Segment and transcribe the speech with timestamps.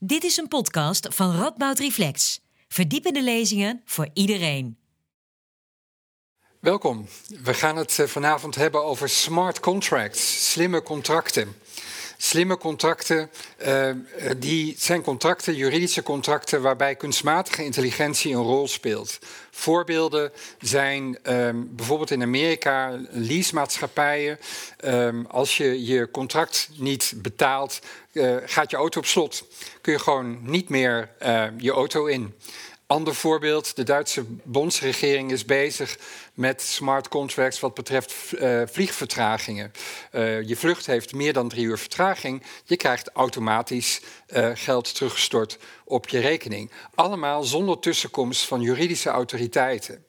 [0.00, 2.40] Dit is een podcast van Radboud Reflex.
[2.68, 4.78] Verdiepende lezingen voor iedereen.
[6.60, 7.06] Welkom.
[7.42, 11.54] We gaan het eh, vanavond hebben over smart contracts, slimme contracten.
[12.20, 13.30] Slimme contracten,
[13.66, 13.90] uh,
[14.36, 19.18] die zijn contracten, juridische contracten, waarbij kunstmatige intelligentie een rol speelt.
[19.50, 24.38] Voorbeelden zijn um, bijvoorbeeld in Amerika leasemaatschappijen.
[24.84, 27.78] Um, als je je contract niet betaalt,
[28.12, 29.44] uh, gaat je auto op slot.
[29.80, 32.34] Kun je gewoon niet meer uh, je auto in.
[32.88, 35.98] Ander voorbeeld, de Duitse bondsregering is bezig
[36.34, 39.72] met smart contracts wat betreft uh, vliegvertragingen.
[40.12, 45.58] Uh, je vlucht heeft meer dan drie uur vertraging, je krijgt automatisch uh, geld teruggestort
[45.84, 46.70] op je rekening.
[46.94, 50.04] Allemaal zonder tussenkomst van juridische autoriteiten.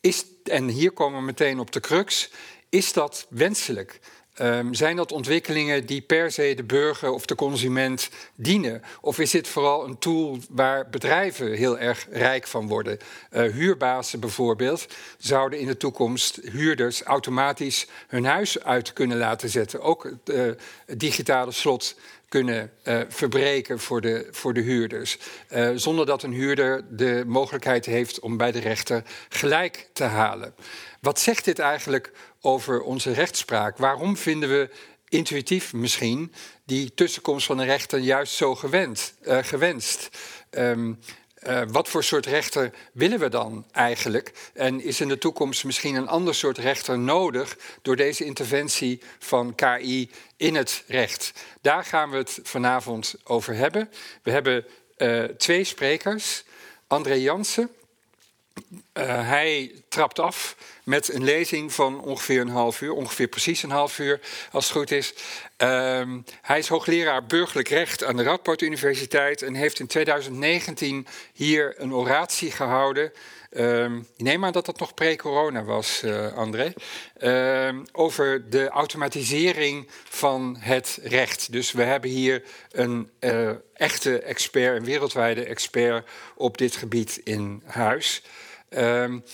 [0.00, 2.30] Is, en hier komen we meteen op de crux,
[2.68, 4.00] is dat wenselijk?
[4.42, 8.82] Um, zijn dat ontwikkelingen die per se de burger of de consument dienen?
[9.00, 12.98] Of is dit vooral een tool waar bedrijven heel erg rijk van worden?
[13.32, 14.86] Uh, huurbazen bijvoorbeeld
[15.18, 19.80] zouden in de toekomst huurders automatisch hun huis uit kunnen laten zetten.
[19.80, 20.50] Ook het uh,
[20.96, 21.94] digitale slot
[22.28, 25.18] kunnen uh, verbreken voor de, voor de huurders.
[25.52, 30.54] Uh, zonder dat een huurder de mogelijkheid heeft om bij de rechter gelijk te halen.
[31.00, 33.78] Wat zegt dit eigenlijk over onze rechtspraak?
[33.78, 34.70] Waarom vinden we
[35.08, 36.32] intuïtief misschien
[36.64, 40.08] die tussenkomst van een rechter juist zo gewend, uh, gewenst?
[40.50, 40.98] Um,
[41.48, 44.32] uh, wat voor soort rechter willen we dan eigenlijk?
[44.54, 49.54] En is in de toekomst misschien een ander soort rechter nodig door deze interventie van
[49.54, 51.32] KI in het recht?
[51.60, 53.90] Daar gaan we het vanavond over hebben.
[54.22, 54.64] We hebben
[54.98, 56.44] uh, twee sprekers.
[56.86, 57.70] André Jansen.
[58.92, 63.70] Uh, hij trapt af met een lezing van ongeveer een half uur, ongeveer precies een
[63.70, 64.20] half uur,
[64.52, 65.14] als het goed is.
[65.56, 71.74] Um, hij is hoogleraar burgerlijk recht aan de Radboud Universiteit en heeft in 2019 hier
[71.76, 73.12] een oratie gehouden.
[73.50, 76.72] Ik neem aan dat dat nog pre-corona was, uh, André.
[77.22, 81.52] Um, over de automatisering van het recht.
[81.52, 87.62] Dus we hebben hier een uh, echte expert, een wereldwijde expert op dit gebied in
[87.66, 88.22] huis.
[88.70, 89.24] Um,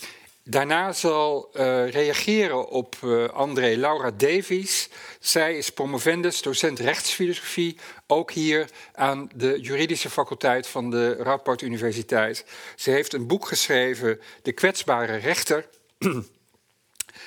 [0.46, 4.88] Daarna zal uh, reageren op uh, André Laura Davies.
[5.20, 12.44] Zij is promovendus, docent rechtsfilosofie, ook hier aan de juridische faculteit van de Radboud Universiteit.
[12.76, 15.66] Ze heeft een boek geschreven, De kwetsbare rechter.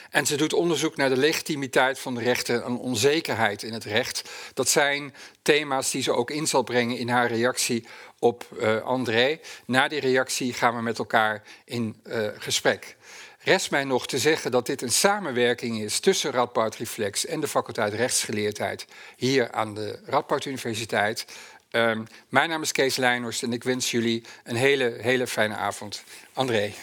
[0.10, 4.30] En ze doet onderzoek naar de legitimiteit van de rechten en onzekerheid in het recht.
[4.54, 7.86] Dat zijn thema's die ze ook in zal brengen in haar reactie
[8.20, 9.40] op uh, André.
[9.66, 12.02] Na die reactie gaan we met elkaar in
[12.38, 12.98] gesprek.
[13.48, 17.48] Rest mij nog te zeggen dat dit een samenwerking is tussen Radboud Reflex en de
[17.48, 18.86] faculteit rechtsgeleerdheid
[19.16, 21.26] hier aan de Radboud Universiteit.
[21.72, 26.04] Um, mijn naam is Kees Leijnhorst en ik wens jullie een hele, hele fijne avond.
[26.34, 26.74] André.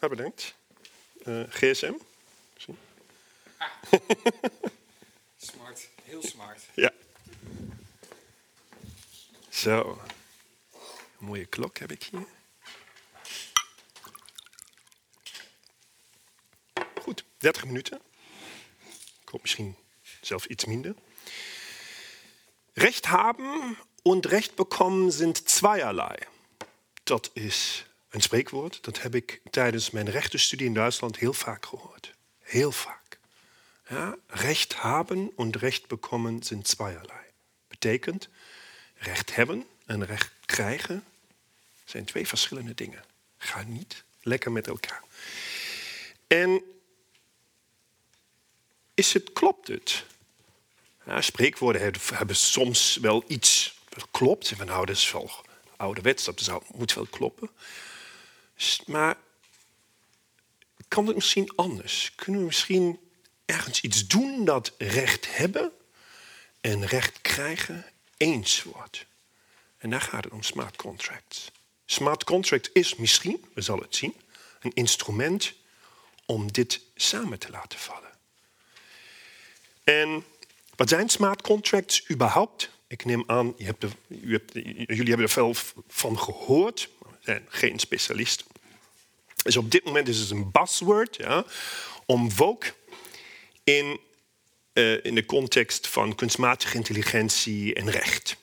[0.00, 0.54] Ja, bedankt.
[1.24, 1.94] Uh, GSM?
[3.56, 3.68] Ah.
[5.36, 6.60] smart, heel smart.
[6.74, 6.92] Ja.
[9.58, 10.00] Zo.
[11.18, 12.26] Een mooie klok heb ik hier.
[17.00, 18.00] Goed, 30 minuten.
[19.32, 19.76] Ik misschien
[20.20, 20.94] zelfs iets minder.
[22.72, 26.16] Recht haben und Recht bekommen sind zweierlei.
[27.02, 28.82] Dat is een spreekwoord.
[28.82, 32.14] Dat heb ik tijdens mijn rechtenstudie in Duitsland heel vaak gehoord.
[32.38, 33.18] Heel vaak.
[33.88, 37.26] Ja, recht haben und Recht bekommen sind zweierlei.
[37.68, 38.28] Betekent,
[38.98, 41.04] recht hebben en recht krijgen
[41.84, 43.04] zijn twee verschillende dingen.
[43.38, 45.02] Ga niet lekker met elkaar.
[46.26, 46.62] En
[48.94, 50.04] is het, klopt het?
[51.18, 54.48] Spreekwoorden hebben soms wel iets dat klopt.
[54.48, 55.30] Van, nou, dat is wel
[55.76, 57.50] ouderwets, dat zou, moet wel kloppen.
[58.86, 59.16] Maar
[60.88, 62.12] kan het misschien anders?
[62.14, 63.00] Kunnen we misschien
[63.44, 65.72] ergens iets doen dat recht hebben
[66.60, 67.84] en recht krijgen
[68.18, 69.06] eens wordt?
[69.78, 71.50] En daar gaat het om smart contracts.
[71.86, 74.14] Smart contract is misschien, we zullen het zien,
[74.60, 75.52] een instrument
[76.26, 78.10] om dit samen te laten vallen.
[79.84, 80.24] En
[80.76, 82.70] wat zijn smart contracts überhaupt?
[82.86, 85.54] Ik neem aan, je hebt hebt, jullie hebben er veel
[85.88, 88.44] van gehoord, maar we zijn geen specialist.
[89.42, 91.44] Dus op dit moment is het een buzzword ja,
[92.06, 92.74] om woke
[93.64, 94.00] in,
[94.78, 98.36] uh, in de context van kunstmatige intelligentie en recht.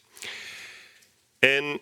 [1.40, 1.80] En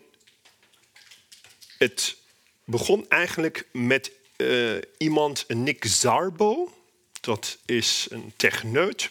[1.77, 2.15] het
[2.63, 6.73] begon eigenlijk met uh, iemand, Nick Zarbo.
[7.21, 9.09] Dat is een techneut.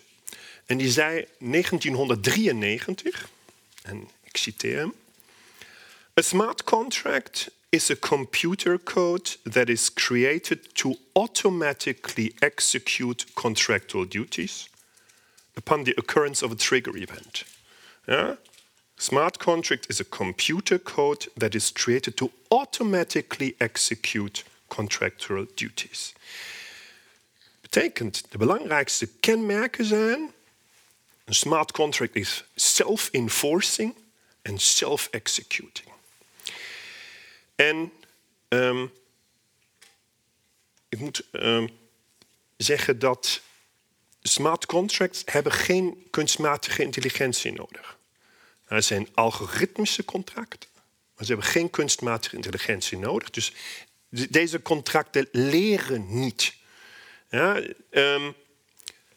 [0.66, 3.28] En die zei 1993,
[3.82, 4.94] en ik citeer hem.
[6.20, 14.70] A smart contract is a computer code that is created to automatically execute contractual duties
[15.56, 17.44] upon the occurrence of a trigger event.
[18.06, 18.36] Yeah?
[18.96, 26.12] Smart contract is a computer code that is created to automatically execute contractual duties.
[27.60, 30.32] Betekent de belangrijkste kenmerken zijn:
[31.24, 33.94] een smart contract is self-enforcing
[34.42, 35.88] en self-executing.
[37.54, 37.92] En
[38.48, 38.92] um,
[40.88, 41.68] ik moet um,
[42.56, 43.40] zeggen dat
[44.22, 47.98] smart contracts hebben geen kunstmatige intelligentie nodig.
[48.64, 50.68] Het zijn algoritmische contracten,
[51.14, 53.30] maar ze hebben geen kunstmatige intelligentie nodig.
[53.30, 53.52] Dus
[54.08, 56.54] deze contracten leren niet.
[57.30, 58.34] Ja, um,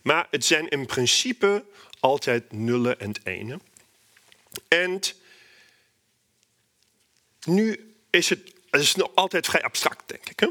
[0.01, 1.65] maar het zijn in principe
[1.99, 3.61] altijd nullen en enen.
[4.67, 5.01] En
[7.45, 10.39] nu is het, het is nog altijd vrij abstract, denk ik.
[10.39, 10.47] Hè?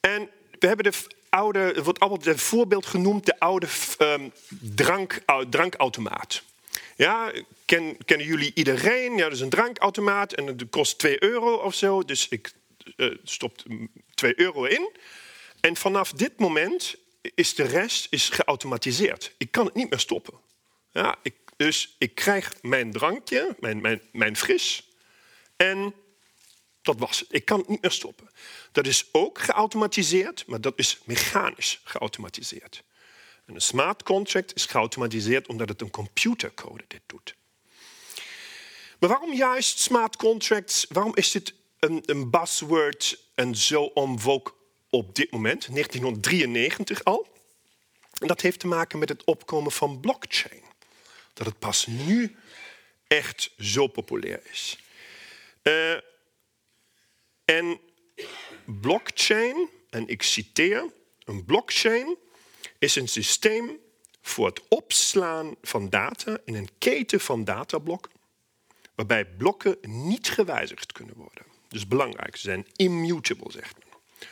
[0.00, 0.98] En we hebben de
[1.34, 3.66] oude, wordt altijd een voorbeeld genoemd, de oude
[3.98, 4.32] um,
[4.74, 5.20] drank,
[5.50, 6.42] drankautomaat.
[6.96, 7.32] Ja,
[7.64, 9.16] ken, kennen jullie iedereen?
[9.16, 12.02] Ja, dat is een drankautomaat en het kost 2 euro of zo.
[12.02, 12.52] Dus ik
[12.96, 13.62] uh, stop
[14.14, 14.90] 2 euro in.
[15.60, 16.94] En vanaf dit moment
[17.34, 19.34] is de rest is geautomatiseerd.
[19.38, 20.34] Ik kan het niet meer stoppen.
[20.92, 24.88] Ja, ik, dus ik krijg mijn drankje, mijn, mijn, mijn fris.
[25.56, 25.94] En
[26.84, 27.28] dat was het.
[27.30, 28.30] Ik kan het niet meer stoppen.
[28.72, 32.82] Dat is ook geautomatiseerd, maar dat is mechanisch geautomatiseerd.
[33.46, 37.34] En een smart contract is geautomatiseerd omdat het een computercode dit doet.
[38.98, 40.86] Maar waarom juist smart contracts?
[40.88, 44.54] Waarom is dit een, een buzzword en zo omvoog
[44.90, 47.28] op dit moment, 1993 al?
[48.18, 50.62] En dat heeft te maken met het opkomen van blockchain.
[51.32, 52.36] Dat het pas nu
[53.06, 54.78] echt zo populair is.
[55.62, 55.96] Uh,
[57.44, 57.80] en
[58.64, 60.92] blockchain, en ik citeer,
[61.24, 62.16] een blockchain
[62.78, 63.78] is een systeem
[64.22, 68.12] voor het opslaan van data in een keten van datablokken,
[68.94, 71.44] waarbij blokken niet gewijzigd kunnen worden.
[71.68, 74.28] Dus belangrijk, ze zijn immutable, zegt men.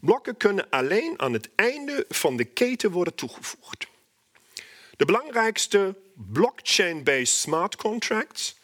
[0.00, 3.86] Blokken kunnen alleen aan het einde van de keten worden toegevoegd.
[4.96, 8.57] De belangrijkste blockchain-based smart contracts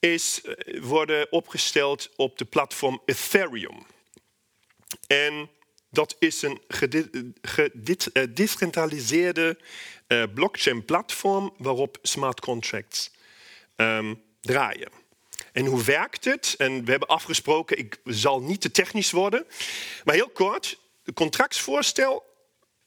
[0.00, 3.86] is, eh, worden opgesteld op de platform Ethereum.
[5.06, 5.50] En
[5.90, 6.60] dat is een
[7.42, 9.58] gedecentraliseerde
[10.08, 13.10] uh, blockchain-platform waarop smart contracts
[13.76, 14.90] um, draaien.
[15.52, 16.54] En hoe werkt het?
[16.58, 19.46] En we hebben afgesproken, ik zal niet te technisch worden.
[20.04, 22.24] Maar heel kort, het contractsvoorstel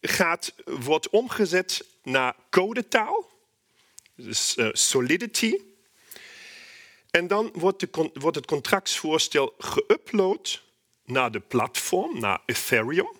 [0.01, 3.31] gaat, wordt omgezet naar codetaal.
[4.15, 5.57] Dus Solidity.
[7.13, 10.61] En dan wordt, de, wordt het contractsvoorstel geüpload
[11.05, 13.11] naar de platform, naar Ethereum.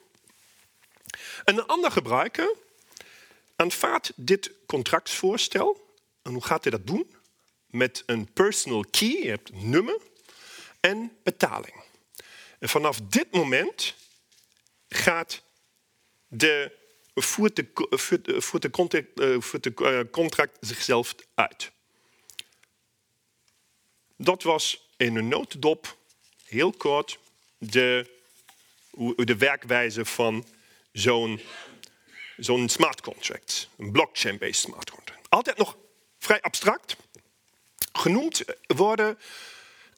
[1.43, 2.55] En een ander gebruiker
[3.55, 5.95] aanvaardt dit contractsvoorstel.
[6.21, 7.15] En hoe gaat hij dat doen?
[7.65, 9.97] Met een personal key, je hebt een nummer,
[10.79, 11.83] en betaling.
[12.59, 13.95] En vanaf dit moment
[14.89, 15.43] gaat
[16.27, 16.71] de,
[17.15, 17.67] voert, de,
[18.21, 18.69] de,
[19.59, 21.71] de eh, contract zichzelf uit.
[24.23, 25.97] Dat was in een notendop,
[26.45, 27.19] heel kort,
[27.57, 28.09] de,
[29.15, 30.45] de werkwijze van
[30.91, 31.41] zo'n
[32.37, 33.69] zo'n smart contract.
[33.77, 35.29] Een blockchain-based smart contract.
[35.29, 35.77] Altijd nog
[36.19, 36.95] vrij abstract.
[37.91, 39.17] Genoemd worden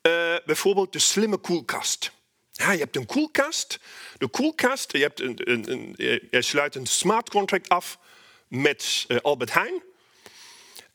[0.02, 2.12] uh, bijvoorbeeld de slimme koelkast.
[2.52, 3.80] Ja, je hebt een koelkast.
[4.18, 5.94] De koelkast, je, hebt een, een,
[6.30, 8.00] een, sluit een smart contract af
[8.48, 9.84] met uh, Albert Heijn.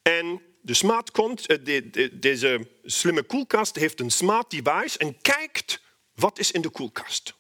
[0.03, 5.81] En de smart de, de, deze slimme koelkast heeft een smart device en kijkt
[6.15, 7.35] wat is in de koelkast.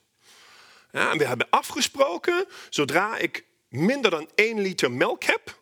[0.92, 5.60] Ja, en we hebben afgesproken, zodra ik minder dan 1 liter melk heb,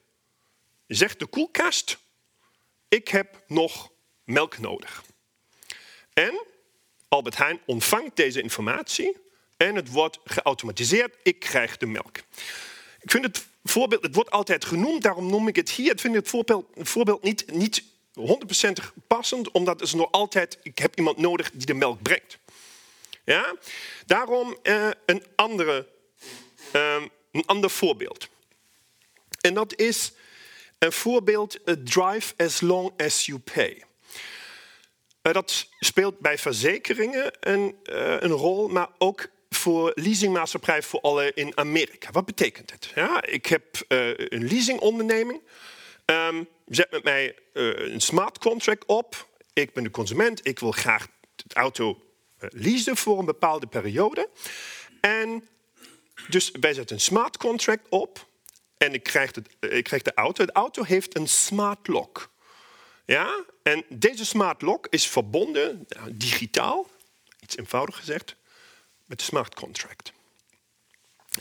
[0.87, 1.99] zegt de koelkast,
[2.89, 3.91] ik heb nog
[4.25, 5.05] melk nodig.
[6.13, 6.45] En
[7.09, 9.17] Albert Heijn ontvangt deze informatie
[9.57, 12.17] en het wordt geautomatiseerd, ik krijg de melk.
[13.01, 15.93] Ik vind het voorbeeld, het wordt altijd genoemd, daarom noem ik het hier.
[15.93, 17.83] Ik vind het voorbeeld, voorbeeld niet, niet
[18.19, 18.23] 100%
[19.07, 22.39] passend, omdat er nog altijd, ik heb iemand nodig die de melk brengt.
[23.25, 23.55] Ja?
[24.07, 25.89] Daarom uh, een, andere,
[26.75, 28.29] uh, een ander voorbeeld.
[29.41, 30.13] En dat is
[30.79, 33.83] een voorbeeld, uh, drive as long as you pay.
[35.23, 37.77] dat speelt bij verzekeringen een,
[38.23, 42.11] een rol, maar ook voor leasingmaatschappij voor alle in Amerika.
[42.11, 42.93] Wat betekent het?
[42.95, 45.41] Ja, ik heb uh, een leasingonderneming.
[46.05, 49.29] Um, zet met mij uh, een smart contract op.
[49.53, 50.47] Ik ben de consument.
[50.47, 52.03] Ik wil graag het auto
[52.41, 54.29] uh, leasen voor een bepaalde periode.
[55.01, 55.49] En
[56.29, 58.27] dus wij zetten een smart contract op.
[58.77, 60.45] En ik krijg, het, ik krijg de auto.
[60.45, 62.31] De auto heeft een smart lock.
[63.05, 63.45] Ja?
[63.63, 66.87] En deze smart lock is verbonden, nou, digitaal,
[67.41, 68.37] iets eenvoudig gezegd,
[69.09, 70.13] met de smart contract.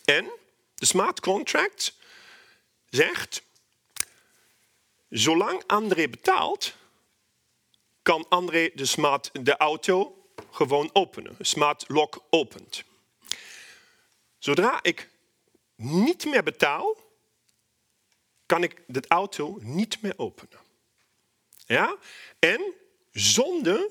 [0.05, 0.31] En
[0.75, 1.93] de smart contract
[2.89, 3.41] zegt,
[5.09, 6.74] zolang André betaalt,
[8.01, 11.36] kan André de, smart, de auto gewoon openen.
[11.39, 12.83] Smart lock opent.
[14.38, 15.09] Zodra ik
[15.75, 16.97] niet meer betaal,
[18.45, 20.59] kan ik de auto niet meer openen.
[21.65, 21.97] Ja?
[22.39, 22.74] En
[23.12, 23.89] zonder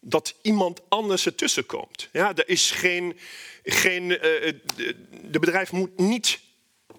[0.00, 2.08] dat iemand anders ertussen komt.
[2.12, 3.18] Ja, er is geen,
[3.62, 4.18] geen, uh,
[5.22, 6.40] de bedrijf moet niet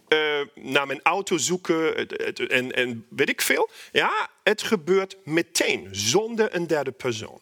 [0.10, 2.08] uh, naar mijn auto zoeken
[2.50, 3.70] en, en weet ik veel.
[3.91, 7.41] Ja, het gebeurt meteen, zonder een derde persoon.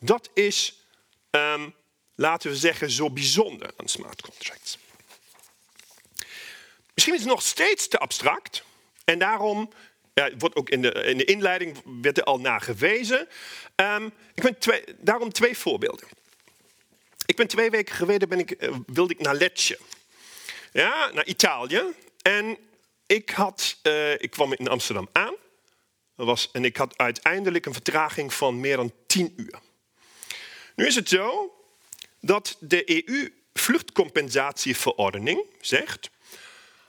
[0.00, 0.86] Dat is,
[1.30, 1.74] um,
[2.14, 4.78] laten we zeggen, zo bijzonder aan smart contracts.
[6.94, 8.62] Misschien is het nog steeds te abstract
[9.04, 9.72] en daarom
[10.20, 13.28] ja, wordt ook in de, in de inleiding werd er al naar gewezen.
[13.76, 16.08] Um, ik ben twee, daarom twee voorbeelden.
[17.26, 19.78] Ik ben twee weken geleden ben ik, eh, wilde ik naar Lecce.
[20.72, 21.82] Ja, naar Italië.
[22.22, 22.58] En
[23.06, 25.34] ik, had, uh, ik kwam in Amsterdam aan.
[26.14, 29.58] Was, en ik had uiteindelijk een vertraging van meer dan 10 uur.
[30.74, 31.54] Nu is het zo
[32.20, 36.10] dat de EU-vluchtcompensatieverordening zegt...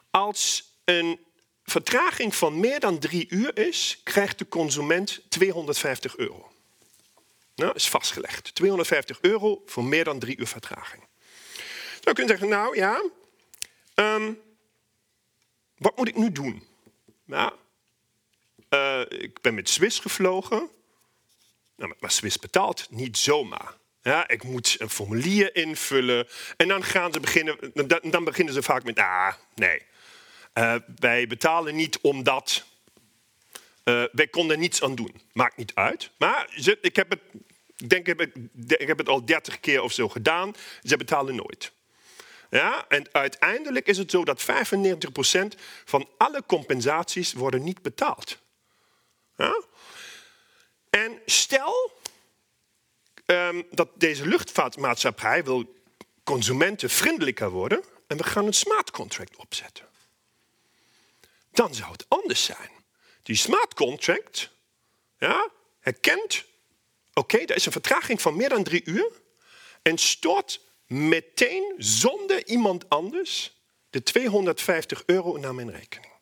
[0.09, 1.25] als een
[1.71, 6.51] vertraging van meer dan drie uur is, krijgt de consument 250 euro.
[7.55, 8.55] Nou, is vastgelegd.
[8.55, 11.03] 250 euro voor meer dan drie uur vertraging.
[11.99, 13.03] Dan kun je zeggen, nou ja,
[13.95, 14.41] um,
[15.77, 16.67] wat moet ik nu doen?
[17.25, 17.53] Nou,
[18.69, 20.69] uh, ik ben met Swiss gevlogen.
[21.75, 23.75] Nou, maar Swiss betaalt niet zomaar.
[24.01, 26.27] Ja, ik moet een formulier invullen.
[26.57, 29.85] En dan, gaan ze beginnen, dan, dan beginnen ze vaak met, ah, nee.
[30.57, 32.65] Uh, wij betalen niet omdat
[33.83, 35.21] uh, wij konden niets aan doen.
[35.33, 36.09] Maakt niet uit.
[36.17, 36.49] Maar
[36.81, 37.19] ik heb het,
[37.87, 38.31] denk ik,
[38.67, 40.53] ik heb het al dertig keer of zo gedaan.
[40.83, 41.71] Ze betalen nooit.
[42.49, 44.45] Ja, en uiteindelijk is het zo dat 95%
[45.85, 48.37] van alle compensaties worden niet betaald.
[49.35, 49.63] Ja?
[50.89, 51.91] En stel
[53.25, 55.75] um, dat deze luchtvaartmaatschappij wil
[56.23, 59.85] consumentenvriendelijker worden en we gaan een smart contract opzetten
[61.57, 62.69] dan zou het anders zijn.
[63.23, 64.51] Die smart contract
[65.17, 65.49] ja,
[65.79, 66.45] herkent,
[67.13, 69.11] oké, okay, er is een vertraging van meer dan drie uur
[69.81, 73.57] en stort meteen zonder iemand anders
[73.89, 76.13] de 250 euro naar mijn rekening.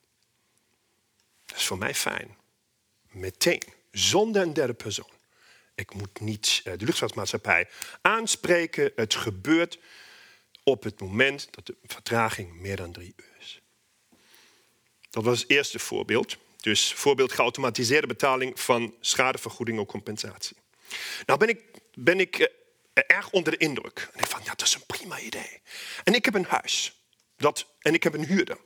[1.46, 2.38] Dat is voor mij fijn.
[3.10, 5.14] Meteen, zonder een derde persoon.
[5.76, 7.70] Ik moet niet eh, de luchtvaartmaatschappij
[8.02, 8.92] aanspreken.
[8.96, 9.80] Het gebeurt
[10.64, 13.35] op het moment dat de vertraging meer dan drie uur.
[15.16, 16.38] Dat was het eerste voorbeeld.
[16.62, 20.58] Dus voorbeeld geautomatiseerde betaling van schadevergoeding of compensatie.
[21.26, 21.62] Nou ben ik,
[21.94, 22.40] ben ik
[22.94, 24.10] eh, erg onder de indruk.
[24.14, 25.62] En ik van, ja, dat is een prima idee.
[26.04, 27.02] En ik heb een huis.
[27.38, 28.58] Dat, en ik heb een huurder.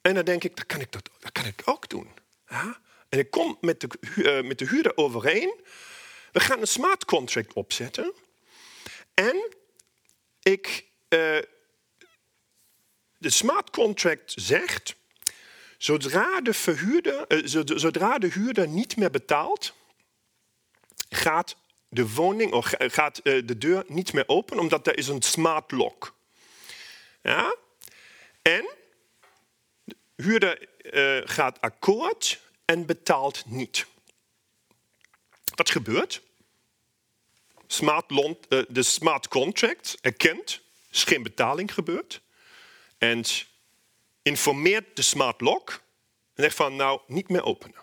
[0.00, 2.08] En dan denk ik, dat kan ik, dat, dat kan ik ook doen.
[2.48, 2.80] Ja?
[3.08, 5.60] En ik kom met de, uh, met de huurder overeen.
[6.32, 8.12] We gaan een smart contract opzetten.
[9.14, 9.54] En
[10.42, 11.38] ik, uh,
[13.18, 15.00] de smart contract zegt
[15.82, 19.74] Zodra de, verhuurder, eh, zodra de huurder niet meer betaalt,
[21.08, 21.56] gaat
[21.88, 25.70] de woning of gaat eh, de deur niet meer open, omdat er is een smart
[25.70, 26.14] lock.
[27.22, 27.56] Ja?
[28.42, 28.68] En
[29.84, 33.86] de huurder uh, gaat akkoord en betaalt niet.
[35.54, 36.22] Wat gebeurt?
[37.66, 40.60] Smart uh, de smart contract erkent,
[40.90, 42.20] is geen betaling gebeurd.
[42.98, 43.24] En
[44.22, 45.70] informeert de smart lock
[46.34, 47.80] en zegt van nou niet meer openen.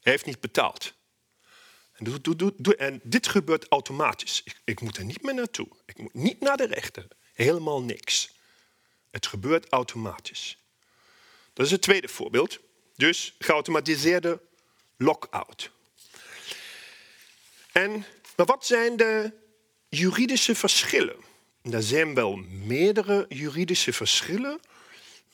[0.00, 0.94] Hij heeft niet betaald.
[1.92, 2.22] En,
[2.76, 4.42] en dit gebeurt automatisch.
[4.44, 5.68] Ik, ik, moet er niet meer naartoe.
[5.86, 7.06] Ik moet niet naar de rechter.
[7.32, 8.30] Helemaal niks.
[9.10, 10.58] Het gebeurt automatisch.
[11.52, 12.58] Dat is het tweede voorbeeld.
[12.96, 14.40] Dus geautomatiseerde
[14.96, 15.70] lockout.
[17.72, 18.04] En
[18.36, 19.32] maar wat zijn de
[19.88, 21.16] juridische verschillen?
[21.62, 24.60] Er zijn wel meerdere juridische verschillen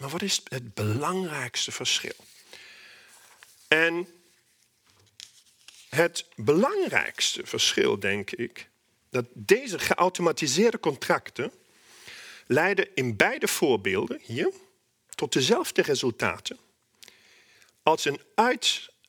[0.00, 2.16] maar wat is het belangrijkste verschil?
[3.69, 4.09] En
[5.88, 8.69] het belangrijkste verschil, denk ik,
[9.11, 11.52] dat deze geautomatiseerde contracten
[12.47, 14.52] leiden in beide voorbeelden hier
[15.14, 16.59] tot dezelfde resultaten
[17.83, 18.21] als een,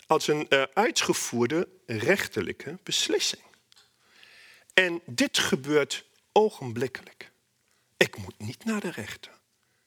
[0.07, 3.43] als een uh, uitgevoerde rechterlijke beslissing.
[4.74, 7.31] En dit gebeurt ogenblikkelijk.
[7.98, 9.40] Ik moet niet naar de rechter.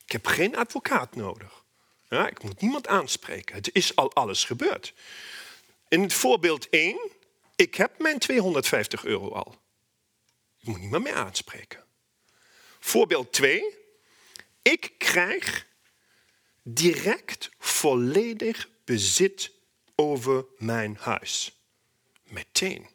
[0.05, 1.65] Ik heb geen advocaat nodig.
[2.09, 3.55] Ja, ik moet niemand aanspreken.
[3.55, 4.95] Het is al alles gebeurd.
[5.89, 7.11] In het voorbeeld 1,
[7.57, 9.63] ik heb mijn 250 euro al.
[10.59, 11.85] Ik moet niemand meer aanspreken.
[12.81, 13.75] Voorbeeld 2,
[14.63, 15.67] ik krijg
[16.63, 19.53] direct volledig bezit
[19.95, 21.59] over mijn huis.
[22.23, 22.89] Meteen.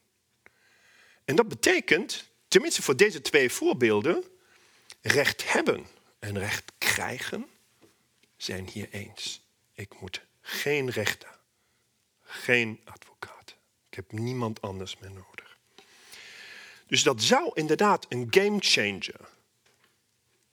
[1.25, 4.23] En dat betekent, tenminste voor deze twee voorbeelden,
[5.01, 5.87] recht hebben
[6.19, 7.47] en recht krijgen
[8.37, 9.41] zijn hier eens.
[9.73, 11.39] Ik moet geen rechter,
[12.23, 13.55] geen advocaat.
[13.89, 15.57] Ik heb niemand anders meer nodig.
[16.87, 19.29] Dus dat zou inderdaad een game changer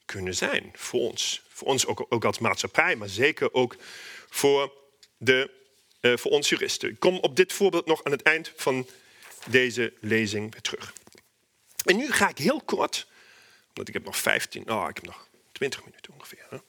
[0.05, 1.43] kunnen zijn voor ons.
[1.49, 3.77] Voor ons ook, ook als maatschappij, maar zeker ook
[4.29, 4.73] voor,
[5.17, 5.51] de,
[6.01, 6.89] uh, voor ons juristen.
[6.89, 8.89] Ik kom op dit voorbeeld nog aan het eind van
[9.47, 10.93] deze lezing weer terug.
[11.85, 13.07] En nu ga ik heel kort,
[13.73, 16.63] want ik heb nog 15, oh, ik heb nog 20 minuten ongeveer.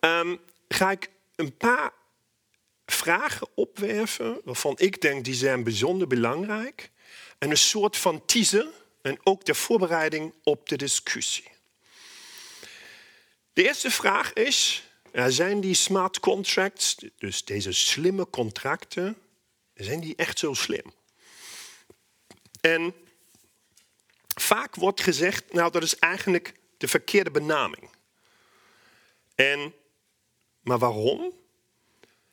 [0.00, 1.92] Um, ga ik een paar
[2.86, 6.90] vragen opwerven waarvan ik denk die zijn bijzonder belangrijk.
[7.38, 8.66] En een soort van teaser
[9.02, 11.48] en ook de voorbereiding op de discussie.
[13.52, 14.84] De eerste vraag is,
[15.26, 19.16] zijn die smart contracts, dus deze slimme contracten,
[19.74, 20.92] zijn die echt zo slim?
[22.60, 22.94] En
[24.34, 27.90] vaak wordt gezegd, nou dat is eigenlijk de verkeerde benaming.
[29.34, 29.74] En,
[30.60, 31.32] maar waarom?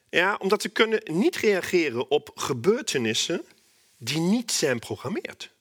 [0.10, 3.46] Ja, omdat ze kunnen niet reageren op gebeurtenissen
[3.98, 5.52] die niet zijn programmeerd.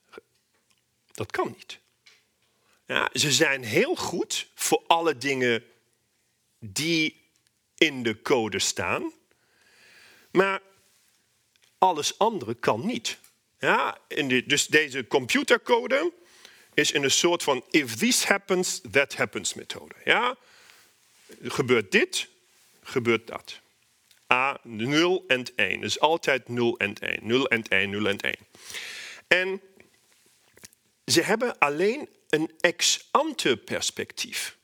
[1.13, 1.79] Dat kan niet.
[2.87, 5.65] Ja, ze zijn heel goed voor alle dingen
[6.59, 7.23] die
[7.75, 9.13] in de code staan,
[10.31, 10.63] maar
[11.79, 13.19] alles andere kan niet.
[13.59, 16.13] Ja, in de, dus deze computercode
[16.81, 19.95] is in een soort van if this happens, that happens methode.
[20.05, 20.37] Ja?
[21.43, 22.29] Gebeurt dit,
[22.83, 23.61] gebeurt dat.
[24.33, 25.81] A, 0 en 1.
[25.81, 27.19] Dus altijd 0 en 1.
[27.23, 28.37] 0 en 1, 0 en 1.
[29.29, 29.61] En
[31.05, 34.57] ze hebben alleen een ex-ante perspectief.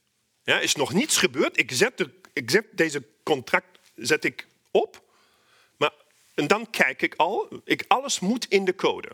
[0.42, 1.58] Ja, is nog niets gebeurd.
[1.58, 5.02] Ik zet, de, ik zet deze contract zet ik op.
[5.76, 5.92] Maar,
[6.34, 7.60] en dan kijk ik al.
[7.64, 9.08] Ik, alles moet in de code.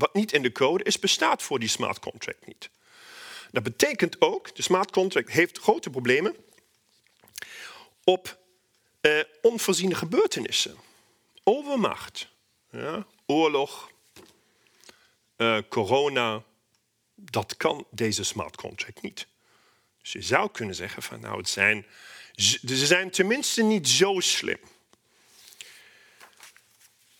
[0.00, 2.70] Wat niet in de code is, bestaat voor die smart contract niet.
[3.50, 6.36] Dat betekent ook, de smart contract heeft grote problemen
[8.04, 8.38] op
[9.00, 10.76] eh, onvoorziene gebeurtenissen.
[11.44, 12.28] Overmacht,
[12.70, 13.90] ja, oorlog,
[15.36, 16.42] eh, corona,
[17.14, 19.26] dat kan deze smart contract niet.
[20.02, 21.86] Dus je zou kunnen zeggen van nou, het zijn,
[22.34, 24.60] ze zijn tenminste niet zo slim.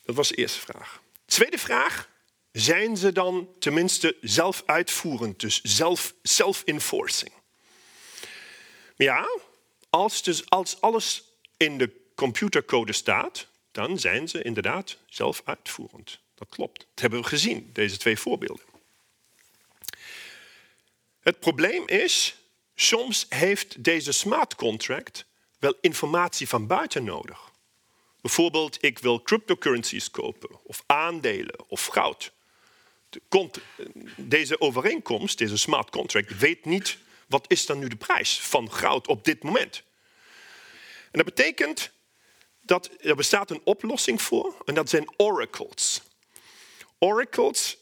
[0.04, 1.02] Dat was de eerste vraag.
[1.24, 2.09] Tweede vraag,
[2.52, 5.60] zijn ze dan tenminste zelfuitvoerend, dus
[6.22, 7.32] self-enforcing?
[8.96, 9.38] Ja,
[9.90, 11.24] als, dus, als alles
[11.56, 16.18] in de computercode staat, dan zijn ze inderdaad zelfuitvoerend.
[16.34, 16.78] Dat klopt.
[16.78, 18.64] Dat hebben we gezien, deze twee voorbeelden.
[21.20, 22.36] Het probleem is,
[22.74, 25.24] soms heeft deze smart contract
[25.58, 27.50] wel informatie van buiten nodig.
[28.20, 32.32] Bijvoorbeeld, ik wil cryptocurrencies kopen, of aandelen, of goud.
[34.16, 36.98] Deze overeenkomst, deze smart contract, weet niet
[37.30, 39.82] wat is dan nu de prijs van goud op dit moment.
[41.04, 41.90] En dat betekent
[42.60, 46.02] dat er bestaat een oplossing voor en dat zijn oracles.
[46.98, 47.76] Oracles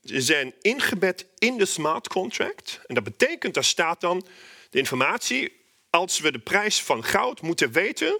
[0.00, 2.80] zijn ingebed in de smart contract.
[2.86, 4.26] En dat betekent, daar staat dan
[4.70, 8.18] de informatie, als we de prijs van goud moeten weten,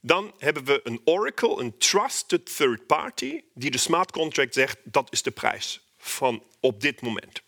[0.00, 5.12] dan hebben we een oracle, een trusted third party, die de smart contract zegt, dat
[5.12, 7.42] is de prijs van op dit moment.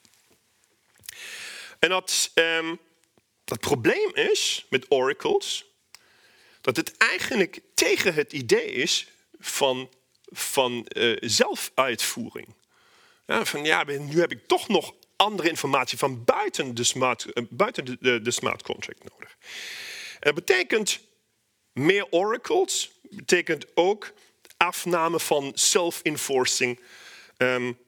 [1.78, 2.78] En dat, um,
[3.44, 5.64] dat probleem is met oracles,
[6.60, 9.08] dat het eigenlijk tegen het idee is
[9.38, 9.90] van,
[10.24, 12.54] van uh, zelfuitvoering.
[13.26, 17.44] Ja, van ja, nu heb ik toch nog andere informatie van buiten de smart, uh,
[17.50, 19.36] buiten de, de, smart contract nodig.
[20.12, 21.00] En dat betekent
[21.72, 24.12] meer oracles, betekent ook
[24.56, 26.80] afname van self-enforcing
[27.36, 27.78] um,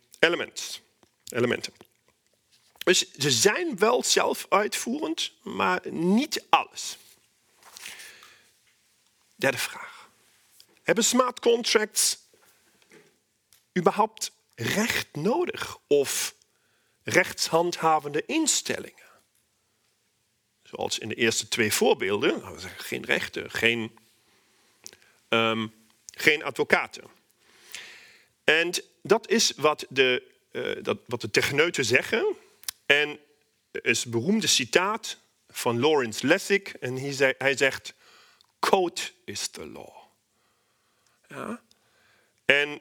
[1.29, 1.73] elementen.
[2.85, 6.99] Dus ze zijn wel zelfuitvoerend, maar niet alles.
[9.37, 10.11] Derde vraag.
[10.83, 12.19] Hebben smart contracts
[13.79, 15.79] überhaupt recht nodig?
[15.87, 16.35] Of
[17.03, 19.11] rechtshandhavende instellingen.
[20.63, 22.43] Zoals in de eerste twee voorbeelden,
[22.77, 23.99] geen rechter, geen,
[25.29, 25.69] ehm,
[26.07, 27.05] geen advocaten.
[28.45, 32.37] En dat is wat de, uh, dat, wat de techneuten zeggen.
[32.87, 33.19] En
[33.71, 36.77] er is een beroemde citaat van Lawrence Lessig.
[36.77, 37.95] En hij, zei, hij zegt,
[38.59, 39.97] code is the law.
[41.29, 41.63] Ja?
[42.45, 42.81] En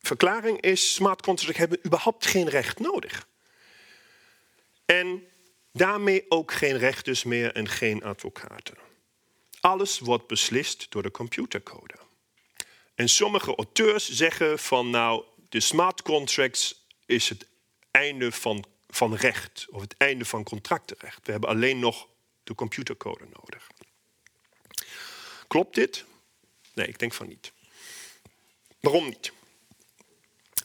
[0.00, 3.26] verklaring is, smart contracts hebben überhaupt geen recht nodig.
[4.84, 5.26] En
[5.72, 8.76] daarmee ook geen rechters meer en geen advocaten.
[9.60, 11.94] Alles wordt beslist door de computercode.
[12.94, 17.46] En sommige auteurs zeggen van nou, de smart contracts is het
[17.90, 21.26] einde van, van recht of het einde van contractenrecht.
[21.26, 22.08] We hebben alleen nog
[22.44, 23.66] de computercode nodig.
[25.48, 26.04] Klopt dit?
[26.74, 27.52] Nee, ik denk van niet.
[28.80, 29.32] Waarom niet?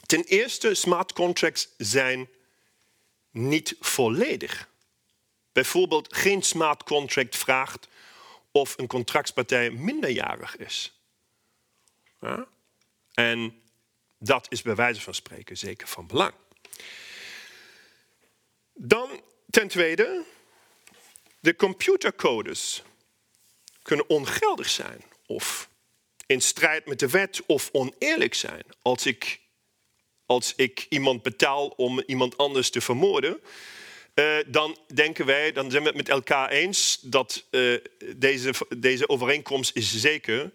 [0.05, 2.29] Ten eerste, smart contracts zijn
[3.31, 4.69] niet volledig.
[5.51, 7.87] Bijvoorbeeld, geen smart contract vraagt
[8.51, 10.99] of een contractspartij minderjarig is.
[13.13, 13.61] En
[14.19, 16.33] dat is bij wijze van spreken zeker van belang.
[18.73, 20.23] Dan ten tweede,
[21.39, 22.83] de computercodes
[23.81, 25.69] kunnen ongeldig zijn of
[26.25, 28.63] in strijd met de wet of oneerlijk zijn.
[28.81, 29.39] Als ik,
[30.25, 33.41] als ik iemand betaal om iemand anders te vermoorden,
[34.15, 37.79] uh, dan denken wij, dan zijn we het met elkaar eens dat uh,
[38.15, 40.51] deze, deze overeenkomst is zeker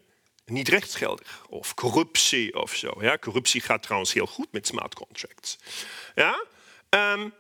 [0.53, 1.45] niet rechtsgeldig.
[1.49, 2.93] Of corruptie of zo.
[3.01, 3.19] Ja?
[3.19, 5.59] Corruptie gaat trouwens heel goed met smart contracts.
[6.15, 6.45] Ja?
[6.91, 7.35] Um,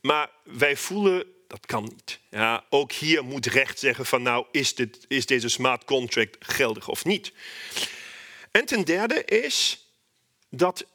[0.00, 2.20] maar wij voelen dat kan niet.
[2.30, 6.88] Ja, ook hier moet recht zeggen van nou, is, dit, is deze smart contract geldig
[6.88, 7.32] of niet?
[8.50, 9.86] En ten derde is
[10.50, 10.86] dat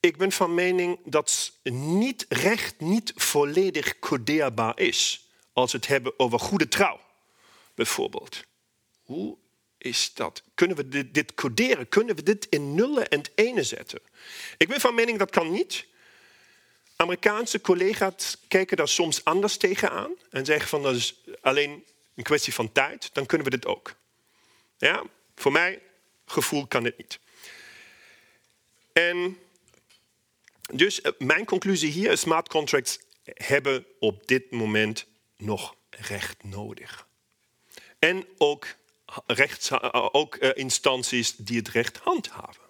[0.00, 5.28] ik ben van mening dat niet recht niet volledig codeerbaar is.
[5.52, 7.00] Als we het hebben over goede trouw,
[7.74, 8.42] bijvoorbeeld.
[9.02, 9.36] Hoe
[9.82, 10.42] is dat?
[10.54, 11.88] Kunnen we dit, dit coderen?
[11.88, 14.00] Kunnen we dit in nullen en enen zetten?
[14.56, 15.86] Ik ben van mening dat kan niet.
[16.96, 22.54] Amerikaanse collega's kijken daar soms anders tegenaan en zeggen van dat is alleen een kwestie
[22.54, 23.94] van tijd, dan kunnen we dit ook.
[24.78, 25.02] Ja,
[25.34, 25.82] voor mij
[26.26, 27.18] gevoel kan het niet.
[28.92, 29.38] En
[30.72, 37.08] dus eh, mijn conclusie hier is smart contracts hebben op dit moment nog recht nodig.
[37.98, 38.66] En ook,
[39.26, 42.62] rechts, eh, ook uh, instanties die het recht handhaven.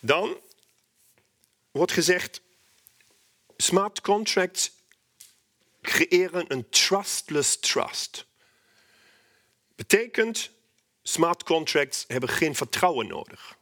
[0.00, 0.40] Dan
[1.70, 2.40] wordt gezegd,
[3.56, 4.70] smart contracts
[5.80, 8.26] creëren een trustless trust.
[9.74, 10.50] Betekent,
[11.02, 13.56] smart contracts hebben geen vertrouwen nodig.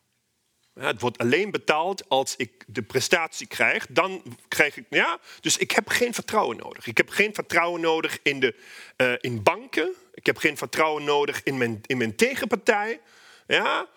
[0.75, 3.87] Het wordt alleen betaald als ik de prestatie krijg.
[3.89, 6.87] Dan krijg ik, ja, dus ik heb geen vertrouwen nodig.
[6.87, 8.55] Ik heb geen vertrouwen nodig in, de,
[8.97, 9.95] uh, in banken.
[10.15, 13.01] Ik heb geen vertrouwen nodig in mijn, in mijn tegenpartij.
[13.47, 13.89] Ja,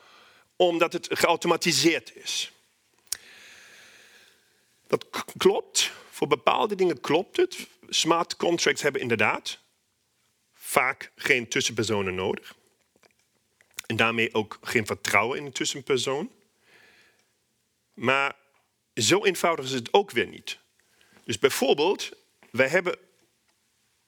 [0.55, 2.51] omdat het geautomatiseerd is.
[4.87, 5.05] Dat
[5.37, 5.91] klopt.
[6.09, 7.67] Voor bepaalde dingen klopt het.
[7.89, 9.59] Smart contracts hebben inderdaad
[10.53, 12.55] vaak geen tussenpersonen nodig.
[13.85, 16.31] En daarmee ook geen vertrouwen in een tussenpersoon.
[17.95, 18.35] Maar
[18.93, 20.59] zo eenvoudig is het ook weer niet.
[21.23, 22.11] Dus bijvoorbeeld,
[22.51, 22.97] wij hebben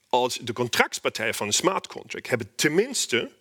[0.09, 3.31] als de contractspartij van een smart contract hebben tenminste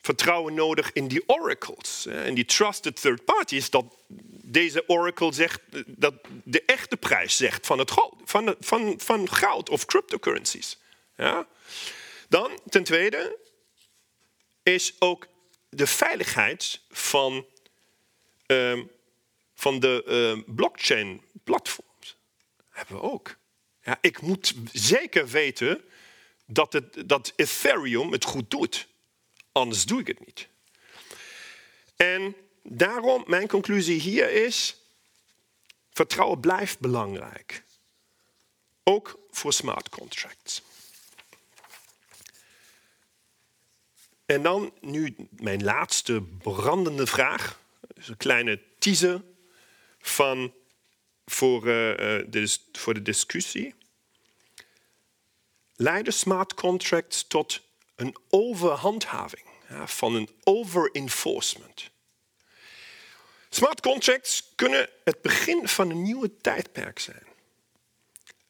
[0.00, 2.06] vertrouwen nodig in die oracles.
[2.06, 3.84] En die trusted third parties, dat
[4.42, 9.68] deze oracle zegt, dat de echte prijs zegt van, het goud, van, van, van goud
[9.70, 10.78] of cryptocurrencies.
[11.16, 11.46] Ja?
[12.28, 13.38] Dan, ten tweede,
[14.62, 15.26] is ook
[15.68, 17.46] de veiligheid van,
[18.46, 18.80] uh,
[19.56, 20.04] van de
[20.46, 22.16] uh, blockchain platforms.
[22.70, 23.36] Hebben we ook.
[23.82, 25.84] Ja, ik moet zeker weten
[26.46, 28.86] dat, het, dat Ethereum het goed doet.
[29.52, 30.48] Anders doe ik het niet.
[31.96, 34.76] En daarom, mijn conclusie hier is,
[35.90, 37.64] vertrouwen blijft belangrijk.
[38.82, 40.62] Ook voor smart contracts.
[44.26, 47.60] En dan nu mijn laatste brandende vraag.
[47.94, 49.22] Dus een kleine teaser
[50.08, 50.54] van,
[51.24, 53.74] voor, de, voor de discussie.
[55.76, 57.62] Leiden smart contracts tot
[57.96, 59.54] een overhandhaving?
[59.84, 61.90] van een over-enforcement.
[63.48, 67.26] Smart contracts kunnen het begin van een nieuwe tijdperk zijn.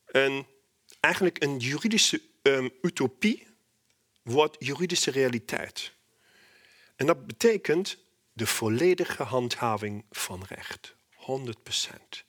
[0.07, 0.47] En
[1.01, 3.47] eigenlijk een juridische um, utopie
[4.23, 5.92] wordt juridische realiteit.
[6.97, 7.99] En dat betekent
[8.33, 10.95] de volledige handhaving van recht.
[11.26, 12.24] 100% 100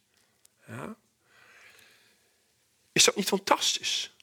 [0.68, 0.98] Ja?
[2.92, 4.16] Is dat niet fantastisch?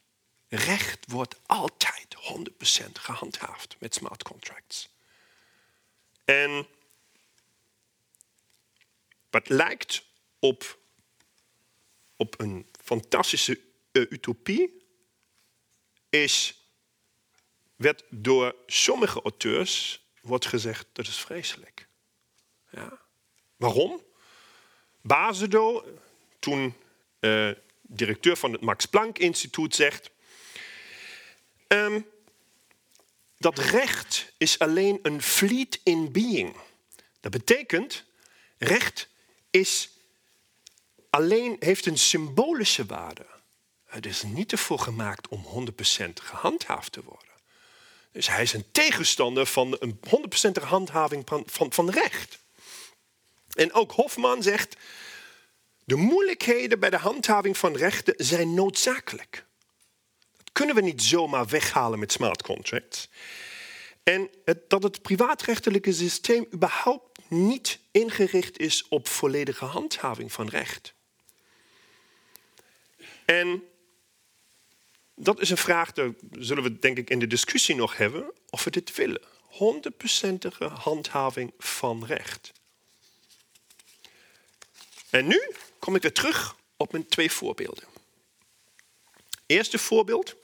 [0.49, 4.89] Recht wordt altijd 100% gehandhaafd met smart contracts.
[6.25, 6.67] En
[9.31, 10.05] wat lijkt
[10.39, 10.79] op,
[12.17, 13.61] op een fantastische
[13.93, 14.87] uh, utopie,
[16.09, 16.55] is,
[17.77, 21.89] werd door sommige auteurs wordt gezegd dat is vreselijk.
[22.71, 23.01] Ja.
[23.57, 24.03] Waarom?
[25.07, 25.85] Basedo,
[26.39, 26.75] toen
[27.21, 27.51] uh,
[27.83, 30.11] directeur van het Max Planck Instituut, zegt
[31.69, 32.07] um,
[33.39, 36.57] dat recht is alleen een fleet in being.
[37.21, 38.05] Dat betekent,
[38.59, 39.09] recht
[39.51, 39.91] is
[41.11, 43.27] alleen, heeft een symbolische waarde.
[43.85, 45.69] Het is niet ervoor gemaakt om
[46.03, 47.33] 100% gehandhaafd te worden.
[48.13, 50.01] Dus hij is een tegenstander van een
[50.59, 52.39] 100% handhaving van, van, van recht.
[53.55, 54.77] En ook Hofman zegt,
[55.85, 59.45] de moeilijkheden bij de handhaving van rechten zijn noodzakelijk.
[60.37, 63.09] Dat kunnen we niet zomaar weghalen met smart contracts.
[64.03, 64.31] En
[64.69, 70.95] dat het privaatrechtelijke systeem überhaupt niet ingericht is op volledige handhaving van recht.
[73.25, 73.63] En
[75.15, 78.65] dat is een vraag, daar zullen we denk ik in de discussie nog hebben, of
[78.65, 79.23] we dit willen.
[79.51, 80.35] 100%
[80.73, 82.53] handhaving van recht.
[85.15, 87.85] En nu kom ik weer terug op mijn twee voorbeelden.
[89.47, 90.37] Eerste voorbeeld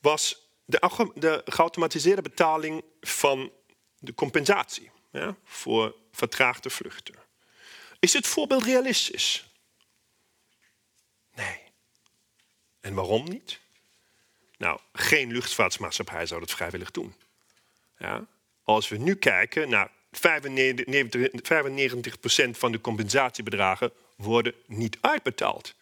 [0.00, 3.52] was de, de geautomatiseerde betaling van
[3.98, 7.14] de compensatie ja, voor vertraagde vluchten.
[7.98, 9.46] Is het voorbeeld realistisch?
[11.34, 11.60] Nee.
[12.80, 13.60] En waarom niet?
[14.58, 17.14] Nou, geen luchtvaartmaatschappij zou dat vrijwillig doen.
[17.98, 18.26] Ja?
[18.62, 20.16] Als we nu kijken naar 95%
[22.50, 25.74] van de compensatiebedragen worden niet uitbetaald.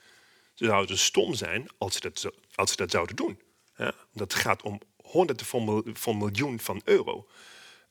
[0.55, 3.41] Ze zouden stom zijn als ze dat, als dat zouden doen.
[3.77, 3.95] Ja?
[4.13, 5.47] Dat gaat om honderden
[5.93, 7.29] van, miljoen van euro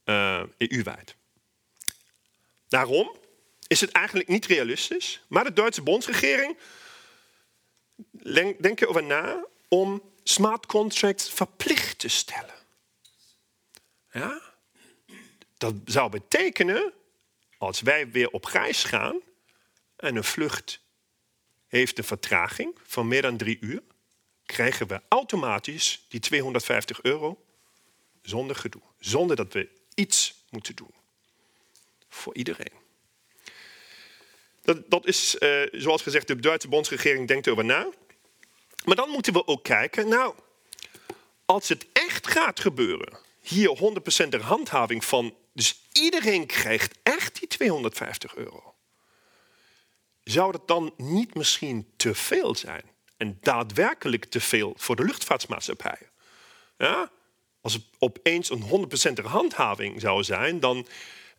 [0.05, 1.15] uh, EU-wijd.
[2.67, 3.15] Daarom
[3.67, 6.57] is het eigenlijk niet realistisch, maar de Duitse bondsregering
[8.59, 12.55] denkt erover na om smart contracts verplicht te stellen.
[14.11, 14.52] Ja?
[15.63, 16.93] Dat zou betekenen,
[17.57, 19.21] als wij weer op reis gaan
[19.95, 20.79] en een vlucht
[21.67, 23.81] heeft een vertraging van meer dan drie uur,
[24.45, 27.45] krijgen we automatisch die 250 euro
[28.21, 28.81] zonder gedoe.
[28.99, 30.93] Zonder dat we iets moeten doen.
[32.09, 32.73] Voor iedereen.
[34.61, 37.89] Dat, dat is, uh, zoals gezegd, de Duitse bondsregering denkt erover na.
[38.85, 40.35] Maar dan moeten we ook kijken, nou,
[41.45, 43.77] als het echt gaat gebeuren, hier
[44.25, 48.75] 100% er handhaving van, dus iedereen krijgt echt die 250 euro.
[50.23, 52.83] Zou dat dan niet misschien te veel zijn?
[53.17, 56.09] En daadwerkelijk te veel voor de luchtvaartmaatschappijen?
[56.77, 57.11] Ja?
[57.61, 58.89] Als het opeens een
[59.21, 60.87] 100% handhaving zou zijn, dan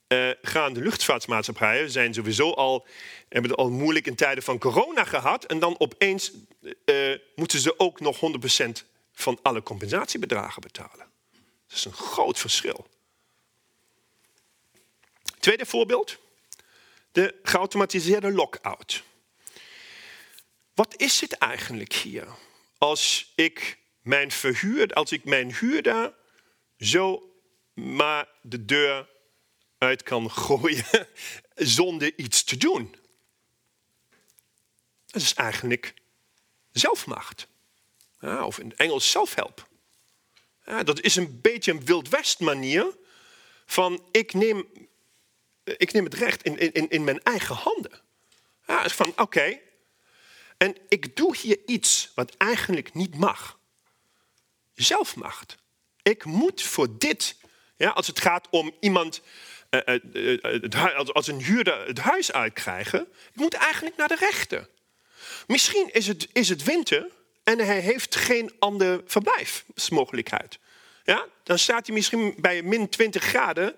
[0.09, 2.87] uh, gaan de luchtvaartmaatschappijen zijn sowieso al,
[3.29, 5.44] hebben het al moeilijk in tijden van corona gehad.
[5.44, 6.33] En dan opeens
[6.85, 8.20] uh, moeten ze ook nog
[8.61, 8.66] 100%
[9.12, 11.07] van alle compensatiebedragen betalen.
[11.66, 12.87] Dat is een groot verschil.
[15.44, 16.18] Tweede voorbeeld,
[17.12, 19.02] de geautomatiseerde lockout.
[20.74, 22.26] Wat is het eigenlijk hier?
[22.78, 26.14] Als ik mijn verhuur, als ik mijn huurder
[26.78, 27.35] zo
[27.74, 29.09] maar de deur
[29.78, 31.09] uit kan gooien
[31.54, 32.96] zonder iets te doen.
[35.07, 35.94] Dat is eigenlijk
[36.72, 37.46] zelfmacht.
[38.20, 39.68] Ja, of in het Engels zelfhelp.
[40.66, 42.96] Ja, dat is een beetje een Wild West manier
[43.66, 44.84] van ik neem,
[45.64, 48.00] ik neem het recht in, in, in mijn eigen handen.
[48.66, 49.59] Ja, van oké,
[50.57, 53.59] en ik doe hier iets wat eigenlijk niet mag.
[54.74, 55.57] Zelfmacht.
[56.03, 57.37] Ik moet voor dit,
[57.77, 59.22] ja, als het gaat om iemand
[59.70, 64.68] eh, eh, eh, als een huurder het huis uitkrijgen, ik moet eigenlijk naar de rechter.
[65.46, 67.07] Misschien is het, is het winter
[67.44, 70.59] en hij heeft geen andere verblijfsmogelijkheid.
[71.05, 71.27] Ja?
[71.42, 73.77] Dan staat hij misschien bij min 20 graden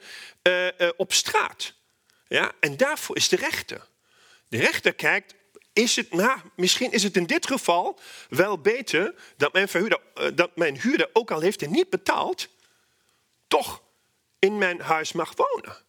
[0.96, 1.75] op straat.
[2.29, 2.53] Ja?
[2.61, 3.87] En daarvoor is de rechter.
[4.49, 5.35] De rechter kijkt,
[5.73, 10.01] is het, nou, misschien is het in dit geval wel beter dat mijn, verhuurder,
[10.35, 12.49] dat mijn huurder, ook al heeft hij niet betaald,
[13.49, 13.83] toch
[14.39, 15.85] in mijn huis mag wonen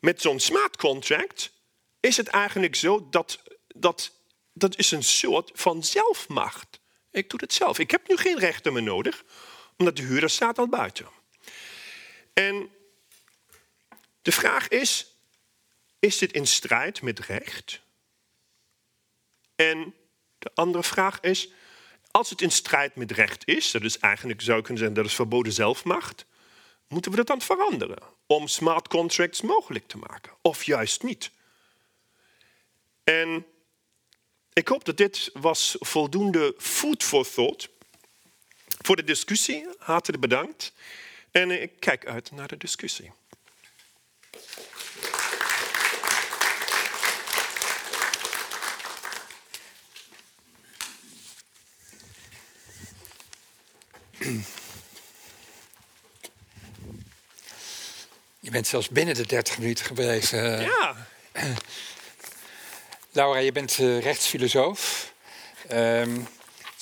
[0.00, 1.52] met zo'n smart contract
[2.00, 3.42] is het eigenlijk zo dat,
[3.74, 4.12] dat
[4.52, 6.80] dat is een soort van zelfmacht.
[7.10, 7.78] Ik doe het zelf.
[7.78, 9.24] Ik heb nu geen rechten meer nodig,
[9.76, 11.08] omdat de huurder staat al buiten.
[12.32, 12.70] En
[14.22, 15.14] de vraag is,
[15.98, 17.80] is dit in strijd met recht?
[19.54, 19.94] En
[20.38, 21.52] de andere vraag is,
[22.10, 25.14] als het in strijd met recht is, dat is eigenlijk zou kunnen zeggen dat is
[25.14, 26.24] verboden zelfmacht,
[26.88, 30.32] moeten we dat dan veranderen om smart contracts mogelijk te maken?
[30.40, 31.30] Of juist niet?
[33.04, 33.46] En
[34.52, 37.68] ik hoop dat dit was voldoende food for thought
[38.82, 39.66] voor de discussie.
[39.78, 40.72] Hartelijk bedankt.
[41.30, 43.12] En ik kijk uit naar de discussie.
[58.40, 60.60] Je bent zelfs binnen de 30 minuten gebleven.
[60.60, 60.96] Ja.
[63.12, 65.12] Laura, je bent uh, rechtsfilosoof.
[65.72, 66.28] Um,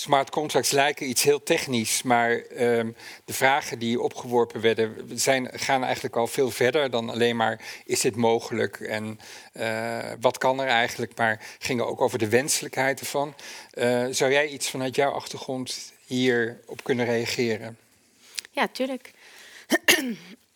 [0.01, 5.85] smart contracts lijken iets heel technisch, maar um, de vragen die opgeworpen werden zijn, gaan
[5.85, 9.21] eigenlijk al veel verder dan alleen maar is dit mogelijk en
[9.53, 13.35] uh, wat kan er eigenlijk, maar gingen ook over de wenselijkheid ervan.
[13.75, 17.79] Uh, zou jij iets vanuit jouw achtergrond hierop kunnen reageren?
[18.51, 19.11] Ja, tuurlijk.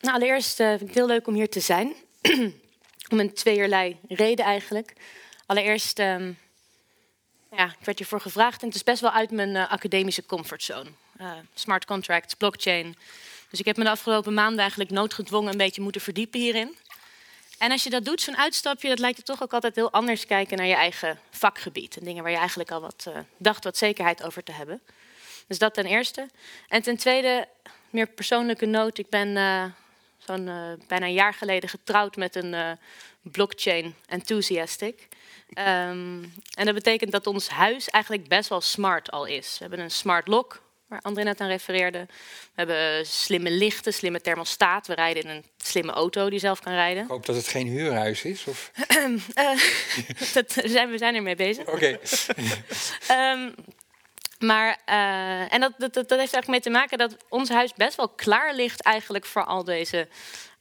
[0.00, 1.94] nou, allereerst uh, vind ik het heel leuk om hier te zijn.
[3.12, 4.92] om een tweeërlei reden eigenlijk.
[5.46, 6.38] Allereerst, um,
[7.56, 10.90] ja, ik werd hiervoor gevraagd en het is best wel uit mijn uh, academische comfortzone.
[11.20, 12.96] Uh, smart contracts, blockchain.
[13.50, 16.76] Dus ik heb me de afgelopen maanden eigenlijk noodgedwongen een beetje moeten verdiepen hierin.
[17.58, 20.26] En als je dat doet, zo'n uitstapje, dat lijkt je toch ook altijd heel anders
[20.26, 21.96] kijken naar je eigen vakgebied.
[21.96, 24.80] En dingen waar je eigenlijk al wat uh, dacht wat zekerheid over te hebben.
[25.46, 26.28] Dus dat ten eerste.
[26.68, 27.48] En ten tweede,
[27.90, 28.98] meer persoonlijke noot.
[28.98, 29.36] Ik ben
[30.26, 32.70] zo'n uh, bijna een jaar geleden getrouwd met een uh,
[33.22, 35.08] blockchain enthusiastic.
[35.58, 39.52] Um, en dat betekent dat ons huis eigenlijk best wel smart al is.
[39.52, 42.06] We hebben een smart lock, waar André net aan refereerde.
[42.08, 44.87] We hebben slimme lichten, slimme thermostaat.
[44.87, 47.02] We rijden in een slimme auto die zelf kan rijden.
[47.02, 48.44] Ik hoop dat het geen huurhuis is.
[48.46, 48.70] Of?
[50.35, 51.66] dat zijn, we zijn ermee bezig.
[51.66, 51.98] Oké.
[53.06, 53.32] Okay.
[53.32, 53.54] um,
[54.42, 57.96] maar, uh, en dat, dat, dat heeft eigenlijk mee te maken dat ons huis best
[57.96, 60.09] wel klaar ligt eigenlijk voor al deze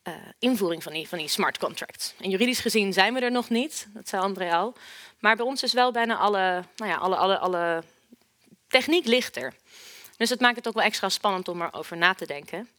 [0.04, 2.13] uh, invoering van die, van die smart contracts.
[2.20, 4.74] En juridisch gezien zijn we er nog niet, dat zei André al.
[5.20, 7.84] Maar bij ons is wel bijna alle, nou ja, alle, alle, alle
[8.67, 9.54] techniek ligt er.
[10.17, 12.70] Dus het maakt het ook wel extra spannend om erover na te denken.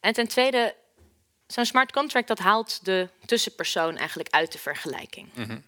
[0.00, 0.74] En ten tweede,
[1.46, 5.28] zo'n smart contract dat haalt de tussenpersoon eigenlijk uit de vergelijking.
[5.34, 5.64] Mm -hmm.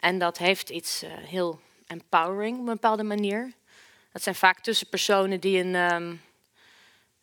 [0.00, 3.52] En dat heeft iets uh, heel empowering op een bepaalde manier.
[4.12, 6.22] Dat zijn vaak tussenpersonen die een, um,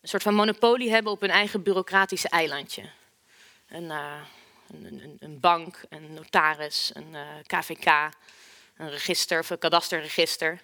[0.01, 2.89] een soort van monopolie hebben op hun eigen bureaucratische eilandje.
[3.67, 4.21] Een, uh,
[4.73, 8.09] een, een, een, bank, een notaris, een KVK,
[8.77, 10.61] een register of een kadasterregister.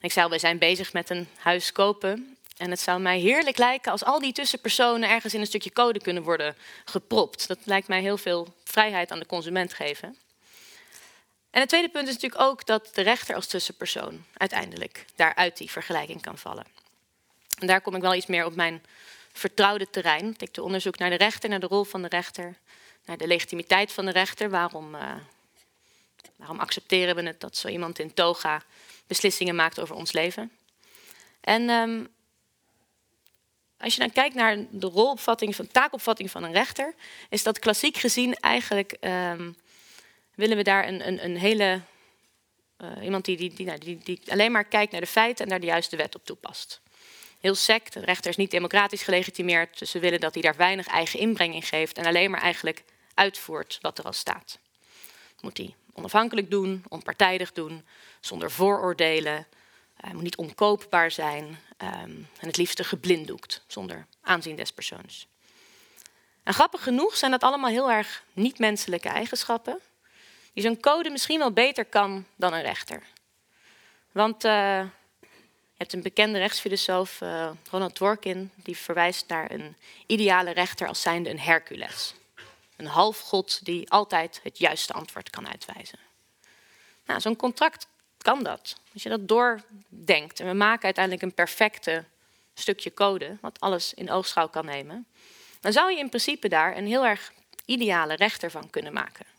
[0.00, 2.36] Ik zei al, wij zijn bezig met een huis kopen.
[2.56, 6.00] En het zou mij heerlijk lijken als al die tussenpersonen ergens in een stukje code
[6.00, 7.48] kunnen worden gepropt.
[7.48, 10.16] Dat lijkt mij heel veel vrijheid aan de consument geven.
[11.54, 15.70] En het tweede punt is natuurlijk ook dat de rechter als tussenpersoon uiteindelijk daaruit die
[15.70, 16.66] vergelijking kan vallen.
[17.58, 18.82] En daar kom ik wel iets meer op mijn
[19.32, 20.34] vertrouwde terrein.
[20.38, 22.56] Ik de onderzoek naar de rechter, naar de rol van de rechter,
[23.04, 24.50] naar de legitimiteit van de rechter.
[24.50, 25.12] Waarom, uh,
[26.36, 28.62] waarom accepteren we het dat zo iemand in toga
[29.06, 30.50] beslissingen maakt over ons leven?
[31.40, 32.08] En um,
[33.78, 36.94] als je dan kijkt naar de rolopvatting, van taakopvatting van een rechter,
[37.28, 39.56] is dat klassiek gezien eigenlijk um,
[40.34, 41.80] willen we daar een, een, een hele.
[42.78, 45.50] Uh, iemand die, die, die, nou, die, die alleen maar kijkt naar de feiten en
[45.50, 46.80] daar de juiste wet op toepast.
[47.40, 50.86] Heel sec, de rechter is niet democratisch gelegitimeerd, dus we willen dat hij daar weinig
[50.86, 54.58] eigen inbreng in geeft en alleen maar eigenlijk uitvoert wat er al staat.
[55.40, 57.86] Moet hij onafhankelijk doen, onpartijdig doen,
[58.20, 59.46] zonder vooroordelen.
[59.96, 65.26] Hij moet niet onkoopbaar zijn um, en het liefste geblinddoekt, zonder aanzien des persoons.
[66.42, 69.80] En grappig genoeg zijn dat allemaal heel erg niet-menselijke eigenschappen,
[70.54, 73.02] die zo'n code misschien wel beter kan dan een rechter.
[74.12, 80.50] Want uh, je hebt een bekende rechtsfilosoof, uh, Ronald Dworkin, die verwijst naar een ideale
[80.50, 82.14] rechter als zijnde een Hercules.
[82.76, 85.98] Een halfgod die altijd het juiste antwoord kan uitwijzen.
[87.06, 87.86] Nou, zo'n contract
[88.18, 88.76] kan dat.
[88.92, 92.04] Als je dat doordenkt en we maken uiteindelijk een perfecte
[92.54, 95.06] stukje code, wat alles in oogschouw kan nemen,
[95.60, 97.32] dan zou je in principe daar een heel erg
[97.64, 99.33] ideale rechter van kunnen maken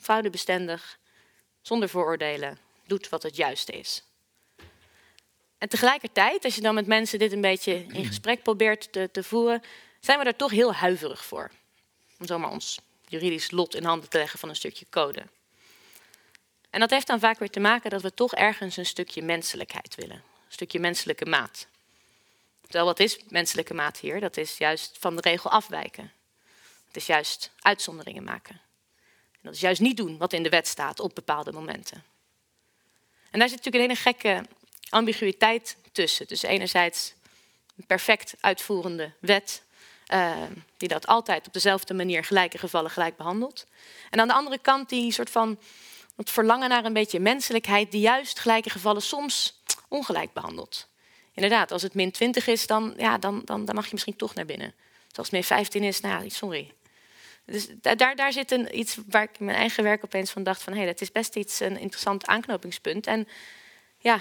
[0.00, 0.98] fraudebestendig,
[1.60, 4.04] zonder vooroordelen, doet wat het juiste is.
[5.58, 9.62] En tegelijkertijd, als je dan met mensen dit een beetje in gesprek probeert te, voeren,
[10.00, 11.50] zijn we daar toch heel huiverig voor.
[12.18, 15.22] Om zomaar ons juridisch lot in handen te leggen van een stukje code.
[16.70, 19.94] En dat heeft dan vaak weer te maken dat we toch ergens een stukje menselijkheid
[19.94, 20.16] willen.
[20.16, 21.66] Een stukje menselijke maat.
[22.62, 24.20] Terwijl wat is menselijke maat hier?
[24.20, 26.12] Dat is juist van de regel afwijken.
[26.86, 28.60] Het is juist uitzonderingen maken.
[29.40, 32.04] En dat is juist niet doen wat in de wet staat op bepaalde momenten.
[33.30, 34.44] En daar zit natuurlijk een hele gekke
[34.88, 36.26] ambiguïteit tussen.
[36.26, 37.14] Dus enerzijds
[37.76, 39.62] een perfect uitvoerende wet,
[40.12, 40.42] uh,
[40.76, 43.66] die dat altijd op dezelfde manier gelijke gevallen gelijk behandelt.
[44.10, 45.58] En aan de andere kant die soort van
[46.16, 50.88] het verlangen naar een beetje menselijkheid, die juist gelijke gevallen soms ongelijk behandelt.
[51.34, 54.34] Inderdaad, als het min 20 is, dan, ja, dan, dan, dan mag je misschien toch
[54.34, 54.74] naar binnen.
[55.06, 56.72] Als het min 15 is, nou ja, sorry.
[57.44, 60.62] Dus daar, daar zit een, iets waar ik in mijn eigen werk opeens van dacht
[60.62, 60.72] van...
[60.72, 63.06] hé, hey, dat is best iets, een interessant aanknopingspunt.
[63.06, 63.28] En
[63.98, 64.14] ja,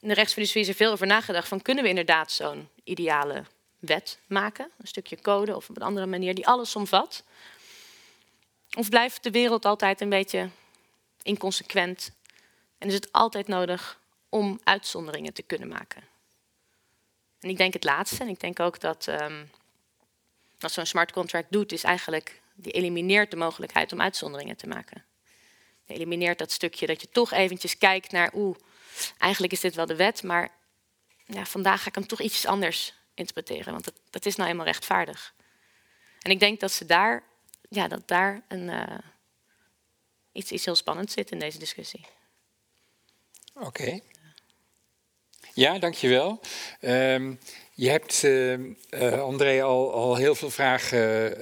[0.00, 1.62] in de rechtsfilosofie is er veel over nagedacht van...
[1.62, 3.44] kunnen we inderdaad zo'n ideale
[3.78, 4.70] wet maken?
[4.78, 7.24] Een stukje code of op een andere manier die alles omvat?
[8.76, 10.48] Of blijft de wereld altijd een beetje
[11.22, 12.12] inconsequent?
[12.78, 16.02] En is het altijd nodig om uitzonderingen te kunnen maken?
[17.40, 18.22] En ik denk het laatste.
[18.22, 19.50] En ik denk ook dat um,
[20.62, 25.04] wat zo'n smart contract doet, is eigenlijk die elimineert de mogelijkheid om uitzonderingen te maken.
[25.86, 28.56] Die elimineert dat stukje dat je toch eventjes kijkt naar, oeh,
[29.18, 30.50] eigenlijk is dit wel de wet, maar
[31.26, 34.66] ja, vandaag ga ik hem toch iets anders interpreteren, want dat, dat is nou eenmaal
[34.66, 35.34] rechtvaardig.
[36.20, 37.22] En ik denk dat ze daar,
[37.68, 38.98] ja, dat daar een, uh,
[40.32, 42.06] iets, iets heel spannends zit in deze discussie.
[43.54, 44.00] Oké.
[45.54, 46.40] Ja, dankjewel.
[46.80, 47.38] Um,
[47.82, 51.34] je hebt, uh, André, al, al heel veel vragen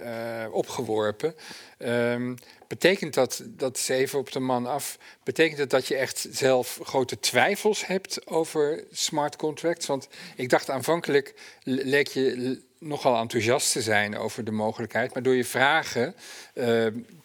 [0.00, 1.34] uh, opgeworpen.
[1.78, 2.34] Um,
[2.68, 6.80] betekent dat, dat is even op de man af, betekent het dat je echt zelf
[6.82, 9.86] grote twijfels hebt over smart contracts?
[9.86, 11.34] Want ik dacht aanvankelijk
[11.64, 16.14] leek je nogal enthousiast te zijn over de mogelijkheid, maar door je vragen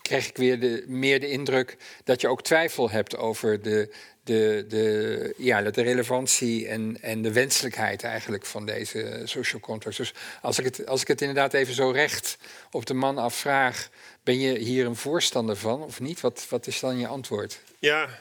[0.01, 3.93] kreeg ik weer de, meer de indruk dat je ook twijfel hebt over de,
[4.23, 9.97] de, de, ja, de relevantie en, en de wenselijkheid eigenlijk van deze social contracts.
[9.97, 12.37] Dus als ik, het, als ik het inderdaad even zo recht
[12.71, 13.89] op de man afvraag,
[14.23, 16.21] ben je hier een voorstander van of niet?
[16.21, 17.61] Wat, wat is dan je antwoord?
[17.79, 18.19] Ja,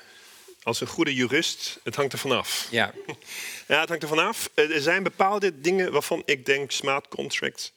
[0.62, 2.68] als een goede jurist, het hangt er vanaf.
[2.70, 2.92] Ja.
[3.68, 4.50] ja, het hangt er vanaf.
[4.54, 7.72] Er zijn bepaalde dingen waarvan ik denk smart contracts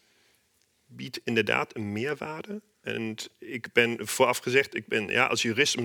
[0.86, 2.62] biedt inderdaad een meerwaarde.
[2.84, 5.78] En ik ben vooraf gezegd, ik ben, ja, als jurist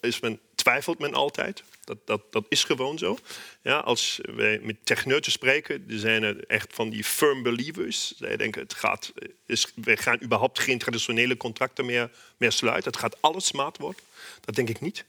[0.00, 1.62] is men, twijfelt men altijd.
[1.84, 3.18] Dat, dat, dat is gewoon zo.
[3.62, 8.16] Ja, als wij met techneuten spreken, er zijn er echt van die firm believers.
[8.16, 9.12] Zij denken, het gaat,
[9.46, 12.90] is, wij gaan überhaupt geen traditionele contracten meer, meer sluiten.
[12.90, 14.02] Het gaat alles smart worden.
[14.40, 15.04] Dat denk ik niet.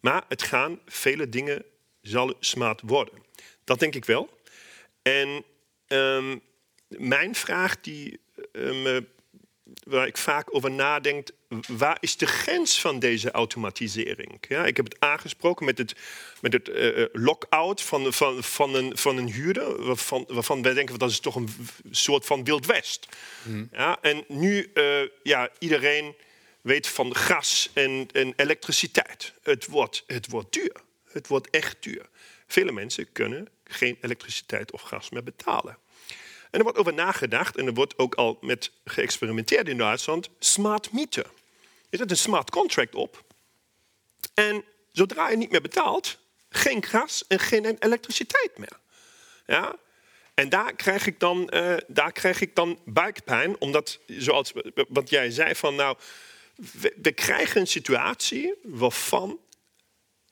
[0.00, 1.64] Maar het gaan vele dingen
[2.02, 3.22] zal smart worden.
[3.64, 4.40] Dat denk ik wel.
[5.02, 5.44] En
[5.88, 6.40] um,
[6.88, 8.20] mijn vraag die
[8.52, 9.06] um,
[9.84, 11.28] waar ik vaak over nadenk,
[11.66, 14.44] waar is de grens van deze automatisering?
[14.48, 15.94] Ja, ik heb het aangesproken met het,
[16.40, 20.98] met het uh, lock-out van, van, van, een, van een huurder, waarvan, waarvan wij denken
[20.98, 21.48] dat is toch een
[21.90, 23.06] soort van Wild West.
[23.42, 23.68] Hmm.
[23.72, 26.14] Ja, en nu, uh, ja, iedereen
[26.60, 29.34] weet van gas en, en elektriciteit.
[29.42, 30.76] Het wordt, het wordt duur.
[31.04, 32.08] Het wordt echt duur.
[32.46, 35.78] Vele mensen kunnen geen elektriciteit of gas meer betalen.
[36.50, 40.28] En er wordt over nagedacht en er wordt ook al met geëxperimenteerd in Duitsland.
[40.38, 41.26] Smart meter.
[41.90, 43.24] Je zet een smart contract op.
[44.34, 48.78] En zodra je niet meer betaalt, geen gas en geen elektriciteit meer.
[49.46, 49.76] Ja?
[50.34, 54.52] En daar krijg ik dan, uh, daar krijg ik dan buikpijn, omdat, zoals
[54.88, 55.96] wat jij zei, van nou,
[57.02, 59.40] we krijgen een situatie waarvan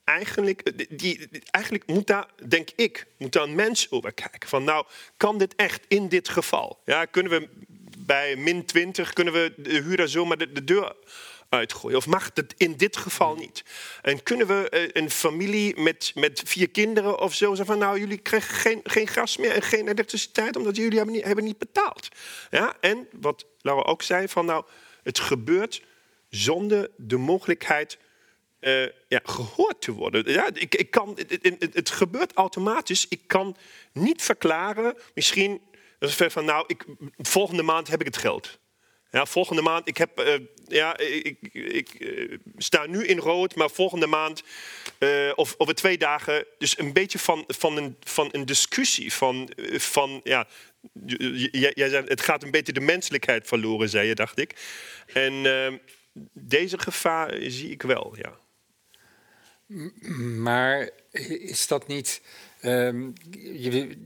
[0.09, 4.48] eigenlijk, eh, die, eigenlijk moet daar, denk ik, moet daar een mens over kijken.
[4.48, 4.86] Van nou,
[5.16, 6.78] kan dit echt in dit geval?
[6.84, 7.48] Ja, kunnen we
[7.98, 10.96] bij min 20, kunnen we de huurder zomaar de, de deur
[11.48, 11.96] uitgooien?
[11.96, 13.64] Of mag het in dit geval niet?
[14.02, 17.98] En kunnen we eh, een familie met, met vier kinderen of zo zeggen van nou,
[17.98, 21.59] jullie krijgen geen, geen gas meer en geen elektriciteit omdat jullie hebben niet, hebben niet
[21.59, 22.09] betaald.
[22.50, 24.64] Ja, en wat Laura ook zei van nou,
[25.02, 25.82] het gebeurt
[26.28, 27.98] zonder de mogelijkheid
[28.61, 30.32] uh, ja, gehoord te worden.
[30.32, 31.18] Ja, ik, ik kan,
[31.72, 33.06] het, gebeurt automatisch.
[33.09, 33.56] Ik kan
[33.92, 35.61] niet verklaren, misschien
[36.09, 36.84] van nou, ik,
[37.16, 38.59] volgende maand heb ik het geld.
[39.11, 40.34] Ja, volgende maand, ik heb, uh,
[40.66, 44.42] ja, ik, ik uh, sta nu in rood, maar volgende maand
[45.34, 46.44] of over twee dagen.
[46.59, 49.12] Dus een beetje van, van, een, van een discussie.
[49.12, 50.46] Van, van ja,
[51.50, 54.54] jij zei, het gaat een beetje de menselijkheid verloren, zei je, dacht ik.
[55.06, 55.80] En
[56.32, 58.38] deze gevaar zie ik wel, ja.
[60.37, 60.91] Maar
[61.39, 62.21] is dat niet
[62.61, 63.97] Ehm, je,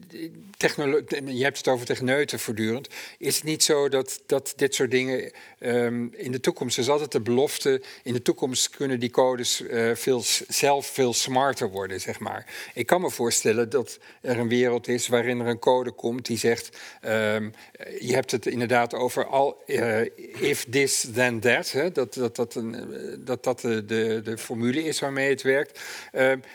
[1.27, 2.89] je, hebt het over techneuten voortdurend.
[3.19, 5.33] Is het niet zo dat, dat dit soort dingen
[5.63, 9.95] ehm, in de toekomst, is altijd de belofte, in de toekomst kunnen die codes uh,
[9.95, 12.47] veel, zelf veel smarter worden, zeg maar.
[12.75, 16.39] Ik kan me voorstellen dat er een wereld is waarin er een code komt die
[16.39, 17.55] zegt, um,
[18.01, 20.01] je hebt het inderdaad over al, uh,
[20.41, 22.77] if this then that, hè, dat dat, dat, een,
[23.25, 25.81] dat, dat de, de, formule is waarmee het werkt,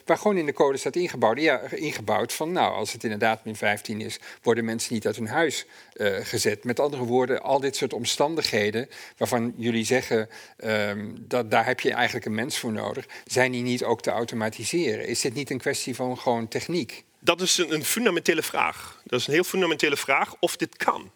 [0.05, 1.39] waar gewoon in de code staat ingebouwd.
[1.39, 5.27] Ja, ingebouwd van, nou, als het inderdaad min 15 is, worden mensen niet uit hun
[5.27, 6.63] huis uh, gezet.
[6.63, 10.29] Met andere woorden, al dit soort omstandigheden waarvan jullie zeggen,
[10.63, 14.11] um, dat daar heb je eigenlijk een mens voor nodig, zijn die niet ook te
[14.11, 15.07] automatiseren?
[15.07, 17.03] Is dit niet een kwestie van gewoon techniek?
[17.19, 19.01] Dat is een, een fundamentele vraag.
[19.05, 21.11] Dat is een heel fundamentele vraag of dit kan.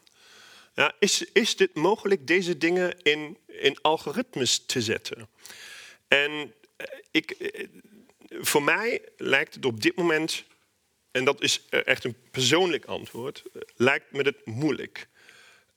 [0.73, 5.29] Ja, is, is dit mogelijk deze dingen in, in algoritmes te zetten?
[6.07, 7.67] En eh, ik, eh,
[8.27, 10.45] voor mij lijkt het op dit moment
[11.11, 13.43] en dat is eh, echt een persoonlijk antwoord,
[13.75, 15.07] lijkt me het moeilijk.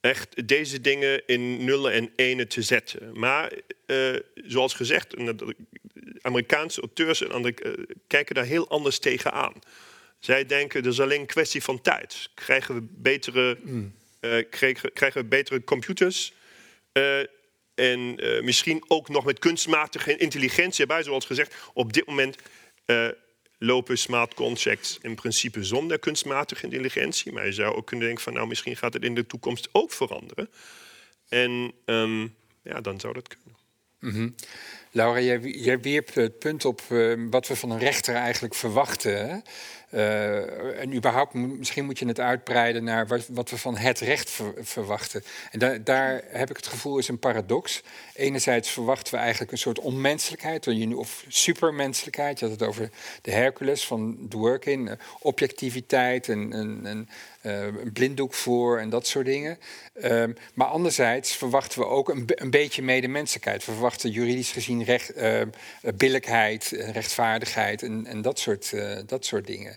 [0.05, 3.19] Echt deze dingen in nullen en enen te zetten.
[3.19, 3.53] Maar
[3.87, 5.15] uh, zoals gezegd,
[6.21, 9.53] Amerikaanse auteurs en anderen kijken daar heel anders tegenaan.
[10.19, 12.31] Zij denken, dat is alleen een kwestie van tijd.
[12.35, 13.95] Krijgen we betere, mm.
[14.51, 16.33] krijgen, krijgen, we betere computers?
[17.75, 21.55] en misschien ook nog met kunstmatige intelligentie erbij, zoals gezegd.
[21.73, 22.37] Op dit moment
[23.65, 27.33] lopen smart contracts in principe zonder kunstmatige intelligentie.
[27.33, 29.93] Maar je zou ook kunnen denken van nou misschien gaat het in de toekomst ook
[29.93, 30.51] veranderen.
[31.29, 33.57] En um, ja, dan zou dat kunnen.
[33.99, 34.35] Mm
[34.95, 39.45] Laura, jij, jij wierp het punt op uh, wat we van een rechter eigenlijk verwachten.
[39.95, 44.41] Uh, en überhaupt, misschien moet je het uitbreiden naar wat, wat we van het recht
[44.61, 45.25] verwachten.
[45.51, 47.83] En da daar heb ik het gevoel is een paradox.
[48.15, 52.39] Enerzijds verwachten we eigenlijk een soort onmenselijkheid, of supermenselijkheid.
[52.39, 52.91] Je had het over
[53.23, 57.09] de Hercules van Dworkin, eh, objectiviteit en, en, en
[57.43, 59.59] een blinddoek voor en dat soort dingen.
[60.03, 63.65] Um, maar anderzijds verwachten we ook een, een, beetje medemenselijkheid.
[63.65, 65.43] We verwachten juridisch gezien recht, uh,
[65.95, 69.77] billijkheid, rechtvaardigheid en, en dat, soort, uh, dat soort dingen.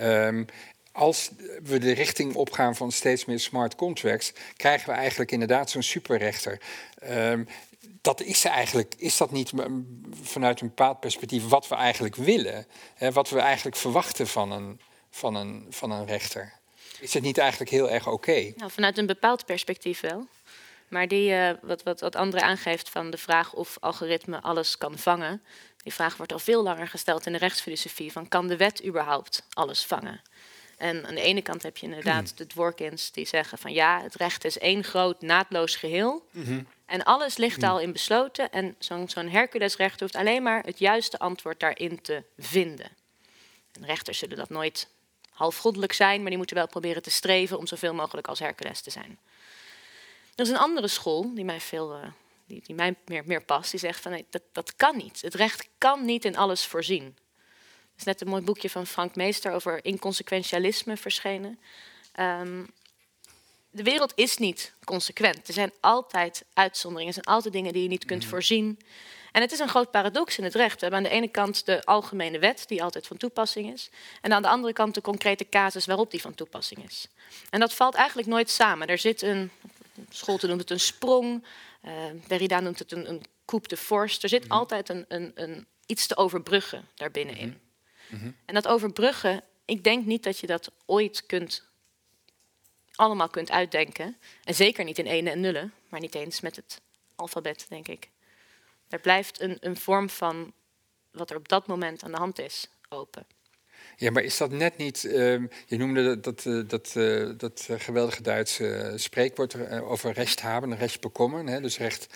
[0.00, 0.46] Um,
[0.92, 1.30] als
[1.62, 6.60] we de richting opgaan van steeds meer smart contracts, krijgen we eigenlijk inderdaad zo'n superrechter.
[7.10, 7.48] Um,
[8.00, 9.52] dat is eigenlijk, is dat niet
[10.22, 12.66] vanuit een bepaald perspectief wat we eigenlijk willen?
[12.94, 14.80] Hè, wat we eigenlijk verwachten van een,
[15.10, 16.52] van een, van een rechter?
[17.00, 18.52] Is het niet eigenlijk heel erg oké?
[18.56, 20.26] Nou, vanuit een bepaald perspectief wel.
[20.88, 24.98] Maar die, uh, wat, wat, wat André aangeeft van de vraag of algoritme alles kan
[24.98, 25.42] vangen.
[25.82, 28.12] Die vraag wordt al veel langer gesteld in de rechtsfilosofie.
[28.12, 30.20] Van kan de wet überhaupt alles vangen?
[30.76, 34.14] En aan de ene kant heb je inderdaad de Dworkins die zeggen van ja, het
[34.14, 36.26] recht is één groot naadloos geheel.
[36.30, 36.62] Mhm.
[36.86, 38.50] En alles ligt al in besloten.
[38.50, 42.88] En zo'n zo'n Herculesrecht hoeft alleen maar het juiste antwoord daarin te vinden.
[43.72, 44.88] En rechters zullen dat nooit
[45.30, 48.90] halfgoddelijk zijn, maar die moeten wel proberen te streven om zoveel mogelijk als Hercules te
[48.90, 49.18] zijn.
[50.38, 52.02] Er is een andere school die mij, veel, uh,
[52.46, 55.20] die, die, mij meer, meer past, die zegt van nee, dat, dat kan niet.
[55.20, 57.04] Het recht kan niet in alles voorzien.
[57.04, 61.58] Er is net een mooi boekje van Frank Meester over inconsequentialisme verschenen.
[62.20, 62.68] Um,
[63.70, 65.48] de wereld is niet consequent.
[65.48, 68.30] Er zijn altijd uitzonderingen, er zijn altijd dingen die je niet kunt mhm.
[68.30, 68.78] voorzien.
[69.32, 70.74] En het is een groot paradox in het recht.
[70.74, 73.90] We hebben aan de ene kant de algemene wet, die altijd van toepassing is.
[74.20, 77.08] En aan de andere kant de concrete casus waarop die van toepassing is.
[77.50, 78.86] En dat valt eigenlijk nooit samen.
[78.86, 79.50] Er zit een,
[80.08, 81.44] Scholte noemt het een sprong,
[81.84, 81.92] uh,
[82.26, 84.20] Derrida noemt het een, een coupe de force.
[84.22, 84.52] Er zit mhm.
[84.52, 87.60] altijd een, een, een, iets te overbruggen daarbinnenin.
[88.08, 88.36] Mm -hmm.
[88.44, 91.66] En dat overbruggen, ik denk niet dat je dat ooit kunt
[92.94, 94.16] allemaal kunt uitdenken.
[94.44, 96.80] En zeker niet in ene en nullen, maar niet eens met het
[97.14, 98.10] alfabet, denk ik.
[98.88, 100.52] Er blijft een, een vorm van
[101.10, 103.26] wat er op dat moment aan de hand is, open.
[104.00, 105.04] Ja, maar is dat net niet.
[105.04, 105.12] Uh,
[105.66, 111.00] je noemde dat, dat, uh, dat, uh, dat geweldige Duitse spreekwoord over recht hebben, recht
[111.00, 111.46] bekommen.
[111.46, 112.06] Hè, dus recht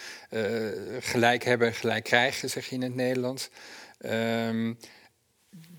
[1.01, 3.49] gelijk hebben, gelijk krijgen, zeg je in het Nederlands.
[4.07, 4.79] Um,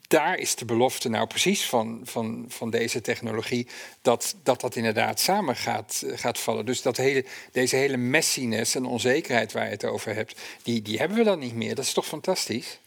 [0.07, 3.67] daar is de belofte nou precies van, van, van deze technologie,
[4.01, 6.65] dat, dat dat inderdaad samen gaat, gaat vallen.
[6.65, 10.97] Dus dat hele, deze hele messiness en onzekerheid waar je het over hebt, die, die
[10.97, 11.75] hebben we dan niet meer.
[11.75, 12.79] Dat is toch fantastisch?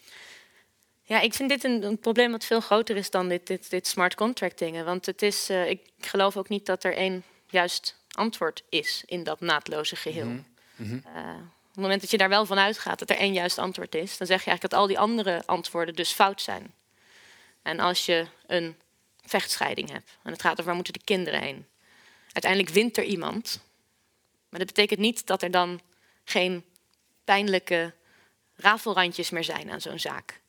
[1.08, 3.86] Ja, ik vind dit een, een probleem wat veel groter is dan dit, dit, dit
[3.86, 4.84] smart contract dingen.
[4.84, 9.24] Want het is, uh, ik geloof ook niet dat er één juist antwoord is in
[9.24, 10.26] dat naadloze geheel.
[10.26, 10.44] Mm
[10.76, 11.02] -hmm.
[11.06, 11.22] uh,
[11.66, 14.16] op het moment dat je daar wel van uitgaat dat er één juist antwoord is,
[14.16, 16.74] dan zeg je eigenlijk dat al die andere antwoorden dus fout zijn.
[17.62, 18.76] En als je een
[19.24, 21.66] vechtscheiding hebt, en het gaat over waar moeten de kinderen heen.
[22.32, 23.60] Uiteindelijk wint er iemand.
[24.48, 25.80] Maar dat betekent niet dat er dan
[26.24, 26.64] geen
[27.24, 27.94] pijnlijke
[28.56, 30.40] rafelrandjes meer zijn aan zo'n zaak.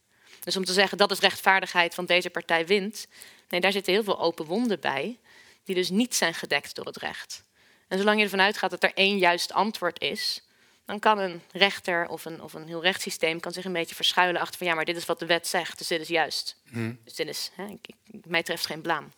[0.47, 3.07] Dus om te zeggen dat is rechtvaardigheid, want deze partij wint,
[3.49, 5.19] Nee, daar zitten heel veel open wonden bij,
[5.63, 7.43] die dus niet zijn gedekt door het recht.
[7.87, 10.41] En zolang je ervan uitgaat dat er één juist antwoord is,
[10.85, 14.41] dan kan een rechter of een, of een heel rechtssysteem kan zich een beetje verschuilen
[14.41, 16.55] achter van ja, maar dit is wat de wet zegt, dus dit is juist.
[17.03, 19.11] Dus dit is, hè, ik, ik- mij treft geen blaam.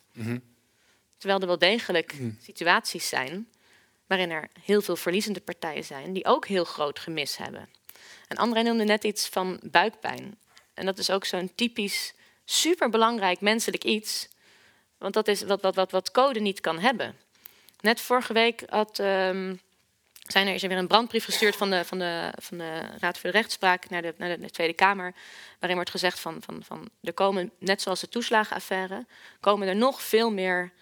[1.18, 3.48] Terwijl er wel degelijk situaties zijn
[4.06, 7.68] waarin er heel veel verliezende partijen zijn die ook heel groot gemis hebben.
[8.28, 10.38] En André noemde net iets van buikpijn.
[10.80, 12.14] En dat is ook zo'n typisch
[12.44, 14.28] superbelangrijk menselijk iets.
[14.98, 17.16] Want dat is wat, wat, wat, wat code niet kan hebben.
[17.80, 19.54] Net vorige week had, ehm,
[20.26, 23.18] zijn er, is er weer een brandbrief gestuurd van de, van de, van de Raad
[23.18, 25.14] voor de Rechtspraak naar de, naar de Tweede Kamer.
[25.58, 29.06] Waarin wordt gezegd van, van, van er komen, net zoals de toeslagenaffaire,
[29.40, 30.72] komen er nog veel meer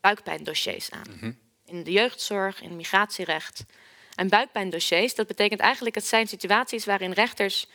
[0.00, 1.38] buikpijndossiers aan.
[1.66, 3.64] In de jeugdzorg, in migratierecht.
[4.14, 7.66] En buikpijndossiers, dat betekent eigenlijk, het zijn situaties waarin rechters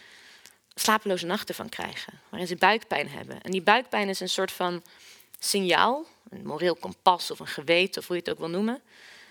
[0.79, 2.13] slapeloze nachten van krijgen.
[2.29, 3.41] Waarin ze buikpijn hebben.
[3.41, 4.83] En die buikpijn is een soort van
[5.39, 8.81] signaal, een moreel kompas of een geweten, of hoe je het ook wil noemen.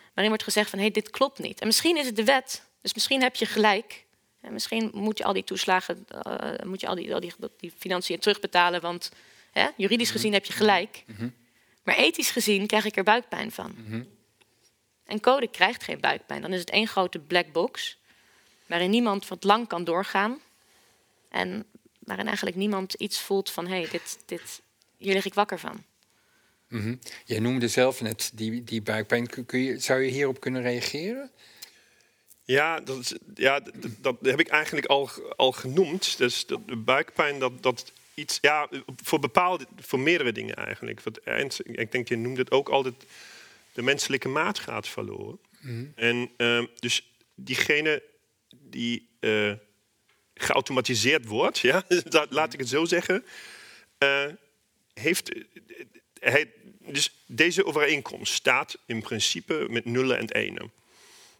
[0.04, 1.60] Waarin wordt gezegd van, hé, hey, dit klopt niet.
[1.60, 4.04] En misschien is het de wet, dus misschien heb je gelijk.
[4.40, 7.72] En misschien moet je al die toeslagen, eh, moet je al die, al die, die
[7.78, 9.10] financiën terugbetalen, want
[9.50, 11.04] hè, juridisch gezien heb je gelijk.
[11.82, 13.74] Maar ethisch gezien krijg ik er buikpijn van.
[15.04, 16.42] En code krijgt geen buikpijn.
[16.42, 17.98] Dan is het één grote black box,
[18.66, 20.40] waarin niemand wat lang kan doorgaan.
[21.28, 21.64] En
[21.98, 24.62] waarin eigenlijk niemand iets voelt van, hé, hey, dit, dit,
[24.96, 25.84] hier lig ik wakker van.
[26.68, 26.94] Mhm.
[27.24, 29.26] Jij noemde zelf net die, die buikpijn.
[29.46, 31.30] Kun, je, zou je hierop kunnen reageren?
[32.42, 36.18] Ja, dat, is- ja dat, dat heb ik eigenlijk al, al genoemd.
[36.18, 38.38] Dus dat, de buikpijn, dat, dat iets...
[38.40, 38.68] Ja,
[39.02, 41.00] voor bepaalde, voor meerdere dingen eigenlijk.
[41.24, 42.94] Eind, ik denk, je noemde het ook altijd...
[43.72, 45.38] De menselijke maat gaat verloren.
[45.94, 48.02] En ehm, dus diegene
[48.56, 49.52] die eh,
[50.42, 53.24] geautomatiseerd wordt, ja, dat, laat ik het zo zeggen,
[53.98, 54.26] eh,
[54.94, 55.42] heeft eh,
[56.20, 60.72] hij, dus deze overeenkomst staat in principe met nullen en enen.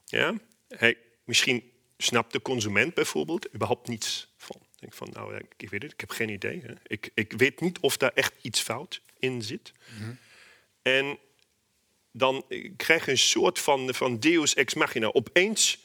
[0.05, 0.35] Ja?
[0.69, 4.57] Hij, misschien snapt de consument bijvoorbeeld überhaupt niets van.
[4.79, 6.63] Denk van, nou, ja, ik weet het, ik heb geen idee.
[6.65, 6.73] Hè.
[6.87, 9.73] Ik, ik weet niet of daar echt iets fout in zit.
[10.83, 11.19] En
[12.13, 15.13] dan eh, krijg je een soort van, van deus ex machina.
[15.13, 15.79] Opeens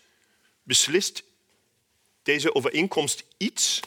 [0.64, 1.24] beslist
[2.24, 3.80] deze overeenkomst iets.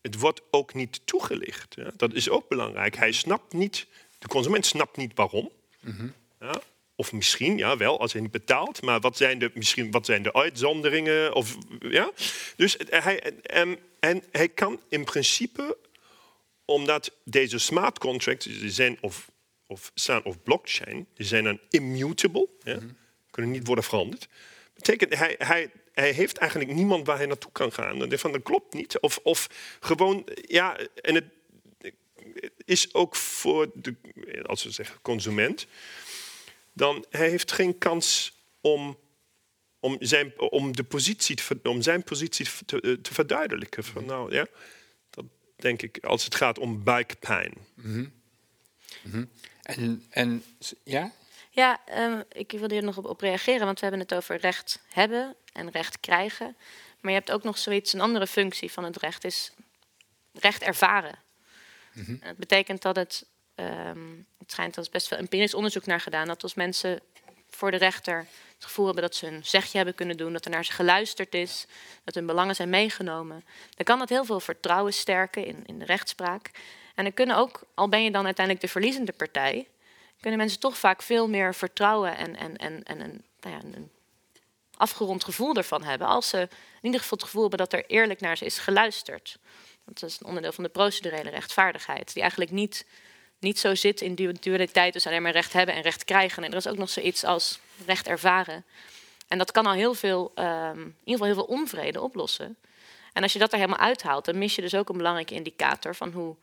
[0.00, 1.74] Het wordt ook niet toegelicht.
[1.74, 1.90] Ja.
[1.96, 2.96] Dat is ook belangrijk.
[2.96, 3.86] Hij snapt niet,
[4.18, 5.50] de consument snapt niet waarom.
[6.40, 6.60] Ja.
[6.94, 8.82] Of misschien, ja, wel, als hij niet betaalt.
[8.82, 11.34] Maar wat zijn de, misschien, wat zijn de uitzonderingen?
[11.34, 12.10] Of, ja?
[12.56, 15.76] Dus hij, en, en hij kan in principe,
[16.64, 19.30] omdat deze smart contracts die zijn of,
[19.66, 22.78] of staan of blockchain, die zijn dan immutable, ja?
[23.30, 24.28] kunnen niet worden veranderd.
[24.74, 27.98] Betekent, hij, hij, hij heeft eigenlijk niemand waar hij naartoe kan gaan.
[27.98, 28.98] Dan denkt van, dat klopt niet.
[28.98, 29.48] Of, of
[29.80, 31.24] gewoon, ja, en het
[32.64, 33.94] is ook voor de,
[34.42, 35.66] als we zeggen, consument
[36.72, 38.98] dan hij heeft geen kans om,
[39.80, 43.84] om, zijn, om, de positie te, om zijn positie te, te verduidelijken.
[43.84, 44.46] Van, nou, ja,
[45.10, 45.24] dat
[45.56, 47.52] denk ik als het gaat om buikpijn.
[49.62, 51.12] En, en s- ja?
[51.50, 54.80] Ja, ehm, ik wilde hier nog op, op reageren, want we hebben het over recht
[54.88, 56.56] hebben en recht krijgen.
[57.00, 59.52] Maar je hebt ook nog zoiets, een andere functie van het recht is
[60.32, 61.18] recht ervaren.
[61.94, 66.00] En Het betekent dat het, ehm, het schijnt, dat is best veel empirisch onderzoek naar
[66.00, 67.00] gedaan, dat als mensen
[67.50, 70.50] voor de rechter het gevoel hebben dat ze een zegje hebben kunnen doen, dat er
[70.50, 71.66] naar ze geluisterd is,
[72.04, 73.44] dat hun belangen zijn meegenomen,
[73.74, 76.50] dan kan dat heel veel vertrouwen sterken in, in de rechtspraak.
[76.94, 79.68] En dan kunnen ook, al ben je dan uiteindelijk de verliezende partij,
[80.20, 83.90] kunnen mensen toch vaak veel meer vertrouwen en, en, en, en een, nou ja, een
[84.76, 86.06] afgerond gevoel ervan hebben.
[86.06, 86.48] Als ze in
[86.82, 89.38] ieder geval het gevoel hebben dat er eerlijk naar ze is geluisterd.
[89.84, 92.12] Dat is een onderdeel van de procedurele rechtvaardigheid.
[92.12, 92.86] Die eigenlijk niet,
[93.38, 96.44] niet zo zit in du- dualiteit, dus alleen maar recht hebben en recht krijgen.
[96.44, 98.64] En er is ook nog zoiets als recht ervaren.
[99.28, 102.56] En dat kan al heel veel, ehm, in ieder geval heel veel onvrede oplossen.
[103.12, 105.94] En als je dat er helemaal uithaalt, dan mis je dus ook een belangrijke indicator
[105.94, 106.36] van hoe,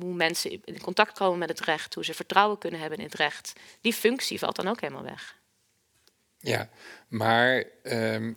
[0.00, 3.14] hoe mensen in contact komen met het recht, hoe ze vertrouwen kunnen hebben in het
[3.14, 3.52] recht.
[3.80, 5.36] Die functie valt dan ook helemaal weg.
[6.46, 6.68] Ja,
[7.08, 8.32] maar ehm,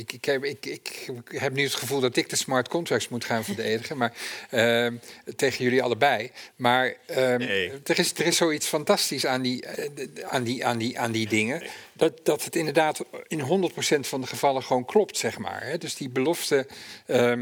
[0.00, 3.24] ik, ik, heb, ik, ik heb nu het gevoel dat ik de smart contracts moet
[3.24, 4.12] gaan verdedigen, maar
[4.50, 4.94] ehm,
[5.36, 6.30] tegen jullie allebei.
[6.56, 7.72] Maar ehm, Nee.
[7.84, 11.28] er, is, er is zoiets fantastisch aan die, eh, aan die, aan die, aan die
[11.28, 11.62] dingen.
[11.92, 15.64] Dat, dat het inderdaad in 100% van de gevallen gewoon klopt, zeg maar.
[15.64, 15.78] Hè.
[15.78, 16.66] Dus die belofte
[17.06, 17.32] eh,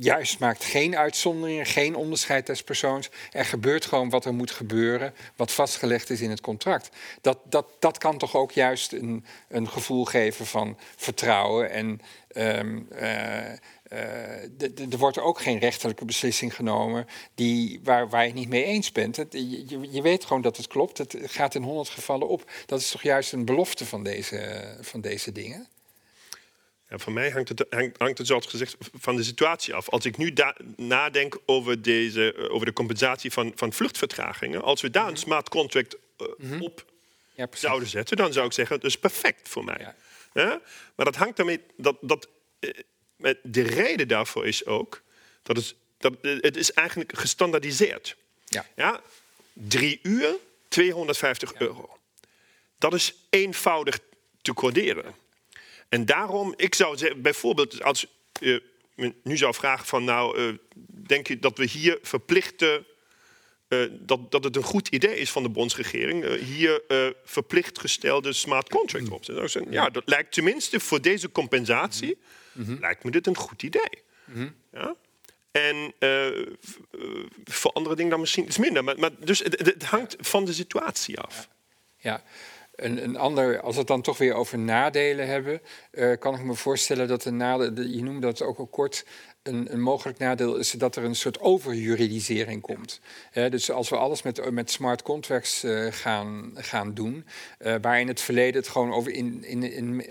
[0.00, 3.08] juist maakt geen uitzonderingen, geen onderscheid des persoons.
[3.32, 6.88] Er gebeurt gewoon wat er moet gebeuren, wat vastgelegd is in het contract.
[7.20, 12.78] Dat, dat, dat kan toch ook juist een, een gevoel geven van vertrouwen en ehm,
[12.90, 18.48] eh, eh, er wordt ook geen rechterlijke beslissing genomen die, waar, waar je het niet
[18.48, 19.16] mee eens bent.
[19.16, 20.98] Het, je, je, weet gewoon dat het klopt.
[20.98, 22.50] Het gaat in honderd gevallen op.
[22.66, 25.66] Dat is toch juist een belofte van deze, van deze dingen?
[26.88, 27.66] Ja, voor mij hangt het,
[27.98, 29.88] hangt het, zoals gezegd, van de situatie af.
[29.88, 30.34] Als ik nu
[30.76, 35.20] nadenk over, deze, eh, over de compensatie van, van vluchtvertragingen, als we daar een mhm.
[35.20, 35.96] smart contract
[36.38, 36.84] uh, op
[37.34, 39.78] ja, zouden zetten, dan zou ik zeggen, dat is perfect voor mij.
[39.78, 39.94] Ja.
[40.94, 42.28] Maar dat hangt daarmee, dat, dat,
[42.60, 42.70] uh,
[43.42, 45.02] de reden daarvoor is ook,
[45.42, 48.16] dat het, dat, het is eigenlijk gestandaardiseerd.
[48.44, 48.66] Ja.
[48.76, 49.00] Ja?
[49.52, 50.34] Drie uur,
[50.68, 51.98] 250 euro.
[52.78, 53.98] Dat is eenvoudig
[54.42, 55.14] te coderen.
[55.88, 58.06] En daarom, ik zou zeggen, bijvoorbeeld als
[58.40, 58.62] je
[59.22, 60.54] nu zou vragen van nou, uh,
[60.86, 62.84] denk je dat we hier verplichte,
[63.68, 66.82] uh, dat, dat het een goed idee is van de bondsregering, uh, hier
[67.24, 69.72] verplicht gestelde smart contract op te zetten.
[69.72, 72.18] Ja, dat lijkt tenminste voor deze compensatie,
[72.52, 74.02] mm lijkt me dit een goed idee.
[74.24, 74.94] Mm ja?
[75.50, 75.94] En
[77.44, 78.84] voor andere dingen dan misschien iets minder.
[78.84, 81.48] Maar, maar dus het, het, hangt van de situatie af.
[81.96, 82.22] ja.
[82.76, 85.60] Een, een ander, als we het dan toch weer over nadelen hebben,
[85.92, 89.04] uh, kan ik me voorstellen dat een nadeel, je noemde dat ook al kort,
[89.46, 93.00] een, een, mogelijk nadeel is dat er een soort overjuridisering komt.
[93.32, 97.26] dus als we alles met, met smart contracts uh, gaan, gaan doen,
[97.60, 100.06] uh, waar in het verleden het gewoon over in, in, in,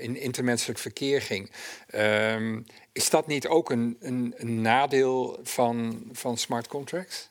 [0.00, 1.50] in intermenselijk verkeer ging,
[1.94, 7.28] um, is dat niet ook een, een, een nadeel van, van smart contracts?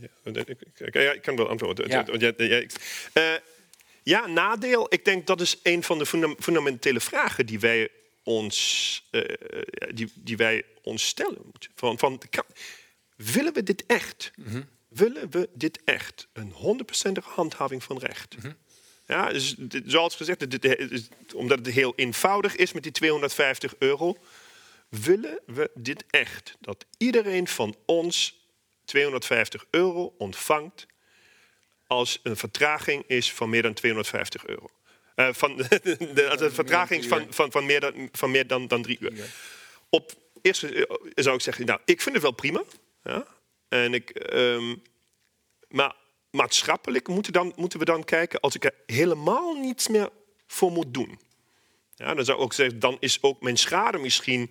[0.00, 1.88] Ja, ik, ik, ik kan wel antwoorden.
[1.88, 2.04] Ja.
[3.14, 3.40] Ja,
[4.02, 4.86] ja, nadeel.
[4.88, 6.06] Ik denk dat is een van de
[6.38, 7.88] fundamentele vragen die wij
[8.22, 9.22] ons, uh,
[9.94, 11.52] die, die wij ons stellen.
[11.74, 12.20] Van, van,
[13.16, 14.30] willen we dit echt?
[14.36, 16.28] Mm Willen we dit echt?
[16.32, 16.52] Een
[17.12, 18.36] 100% handhaving van recht.
[18.36, 18.56] Mm -hmm.
[19.06, 19.54] Ja, dus,
[19.84, 24.16] zoals gezegd, dit, omdat het heel eenvoudig is met die 250 euro,
[24.88, 26.56] willen we dit echt?
[26.60, 28.44] Dat iedereen van ons
[28.84, 30.86] 250 euro ontvangt
[31.86, 34.70] als een vertraging is van meer dan 250 euro.
[35.20, 39.12] Uh, van, de, vertraging van, van, van meer, dan, van meer dan, dan drie uur.
[39.88, 40.12] Op
[40.42, 42.62] eerste eh, zou ik zeggen, nou, ik vind het wel prima.
[43.04, 43.26] Ja?
[43.68, 44.82] En ik, um,
[45.68, 45.94] maar
[46.30, 50.08] maatschappelijk moeten, dan, moeten we dan kijken, als ik er helemaal niets meer
[50.46, 51.18] voor moet doen.
[51.94, 54.50] Ja, dan zou ik ook zeggen, dan is ook mijn schade misschien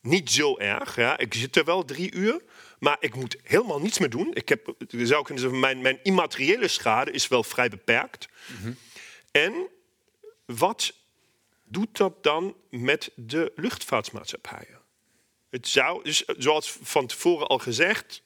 [0.00, 0.96] niet zo erg.
[0.96, 1.18] Ja?
[1.18, 2.40] Ik zit er wel drie uur,
[2.78, 4.30] maar ik moet helemaal niets meer doen.
[4.34, 8.28] Ik heb, zou kunnen zeggen, mijn, mijn immateriële schade is wel vrij beperkt.
[8.62, 8.76] Mm
[9.30, 9.68] En
[10.44, 10.94] wat
[11.64, 14.80] doet dat dan met de luchtvaartmaatschappijen?
[15.50, 18.22] Het zou, dus, zoals van tevoren al gezegd,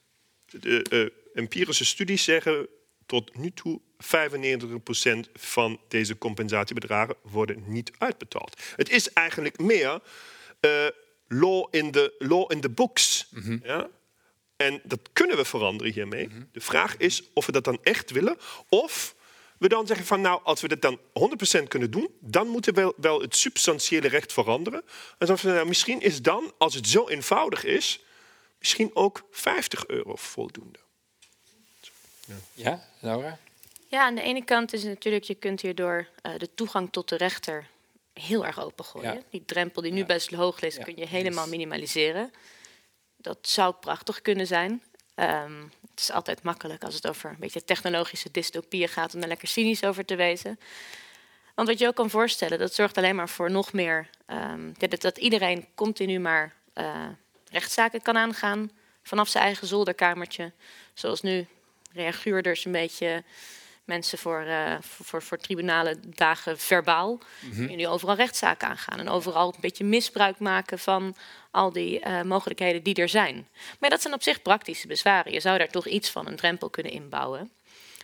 [0.47, 2.69] de uh, empirische studies zeggen
[3.07, 8.62] tot nu toe 95% van deze compensatiebedragen worden niet uitbetaald.
[8.77, 10.01] Het is eigenlijk meer
[10.61, 10.87] uh,
[11.29, 13.29] law, in the, law in the books.
[13.31, 13.61] Mm -hmm.
[13.64, 13.91] ja?
[14.57, 16.27] En dat kunnen we veranderen hiermee.
[16.27, 16.43] Mhm.
[16.53, 18.37] De vraag is of we dat dan echt willen.
[18.69, 19.14] Of
[19.59, 20.98] we dan zeggen van nou, als we dit dan
[21.61, 24.82] 100% kunnen doen, dan moeten we wel, het substantiële recht veranderen.
[25.18, 28.00] En dan nou, misschien is dan, als het zo eenvoudig is,
[28.59, 30.78] misschien ook 50 euro voldoende.
[32.24, 33.38] Ja, ja Laura?
[33.86, 37.09] Ja, aan de ene kant is het natuurlijk, je kunt hierdoor uh, de toegang tot
[37.09, 37.66] de rechter
[38.12, 39.22] heel erg opengooien.
[39.30, 42.32] Die drempel die nu best hoog is, kun je helemaal minimaliseren
[43.18, 44.82] dat zou prachtig kunnen zijn.
[45.14, 49.28] Um, het is altijd makkelijk als het over een beetje technologische dystopieën gaat om er
[49.28, 50.59] lekker cynisch over te wezen.
[51.55, 54.09] Want wat je ook kan voorstellen, dat zorgt alleen maar voor nog meer.
[54.26, 57.07] Um, dat, dat, iedereen continu maar uh,
[57.51, 58.70] rechtszaken kan aangaan
[59.03, 60.53] vanaf zijn eigen zolderkamertje.
[60.94, 61.46] Zoals nu
[61.92, 63.24] reaguurders een beetje
[63.89, 67.20] mensen voor, uh, voor, voor, voor, tribunalen dagen verbaal.
[67.41, 67.86] Mm -hmm.
[67.86, 68.99] overal rechtszaken aangaan.
[68.99, 71.16] En overal een beetje misbruik maken van
[71.51, 73.49] al die uh, mogelijkheden die er zijn.
[73.80, 75.32] Maar dat zijn op zich praktische bezwaren.
[75.32, 77.51] Je zou daar toch iets van een drempel kunnen inbouwen.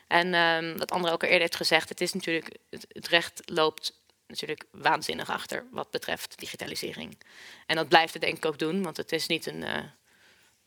[0.07, 3.43] En um, wat André ook al eerder heeft gezegd, het is natuurlijk, het, het recht
[3.45, 3.93] loopt
[4.27, 7.19] natuurlijk waanzinnig achter wat betreft digitalisering.
[7.67, 9.77] En dat blijft het denk ik ook doen, want het is niet een, uh,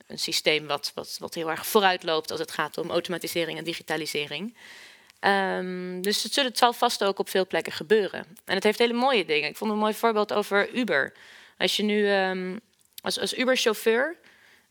[0.07, 3.63] een systeem wat, wat, wat heel erg vooruit loopt als het gaat om automatisering en
[3.63, 4.57] digitalisering.
[5.27, 8.25] Um, dus het, het zal vast ook op veel plekken gebeuren.
[8.45, 9.49] En het heeft hele mooie dingen.
[9.49, 11.13] Ik vond een mooi voorbeeld over Uber.
[11.57, 12.59] Als je nu um,
[13.01, 14.15] als, als Uber-chauffeur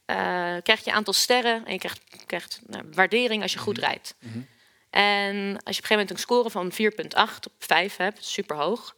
[0.07, 0.17] uh,
[0.63, 3.87] krijg je een aantal sterren en je krijgt, krijgt nou, waardering als je goed mhm.
[3.87, 4.15] rijdt.
[4.19, 4.47] Mm -hmm.
[4.91, 8.57] En als je op een gegeven moment een score van 4,8 op 5 hebt, super
[8.57, 8.97] hoog.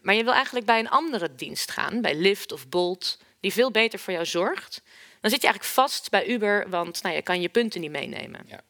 [0.00, 3.70] Maar je wil eigenlijk bij een andere dienst gaan, bij Lyft of Bolt, die veel
[3.70, 4.82] beter voor jou zorgt.
[5.20, 8.40] Dan zit je eigenlijk vast bij Uber, want nou, je kan je punten niet meenemen.
[8.46, 8.60] Ja.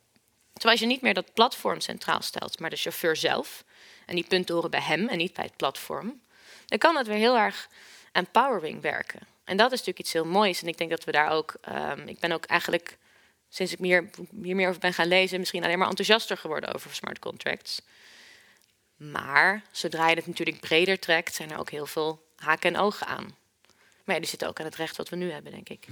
[0.64, 3.64] Terwijl je niet meer dat platform centraal stelt, maar de chauffeur zelf.
[4.06, 6.20] En die punten horen bij hem en niet bij het platform.
[6.66, 7.68] dan kan het weer heel erg
[8.12, 9.20] empowering werken.
[9.44, 10.62] En dat is natuurlijk iets heel moois.
[10.62, 11.54] En ik denk dat we daar ook.
[11.60, 12.96] ehm, ik ben ook eigenlijk
[13.48, 14.10] sinds ik meer,
[14.42, 17.80] hier meer over ben gaan lezen, misschien alleen maar enthousiaster geworden over smart contracts.
[18.96, 23.06] Maar zodra je het natuurlijk breder trekt, zijn er ook heel veel haken en ogen
[23.06, 23.36] aan.
[24.04, 25.86] Maar die zitten ook aan het recht wat we nu hebben, denk ik.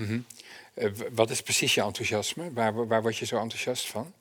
[0.75, 2.53] Eh, w- wat is precies je enthousiasme?
[2.53, 4.13] Waar, waar word je zo enthousiast van?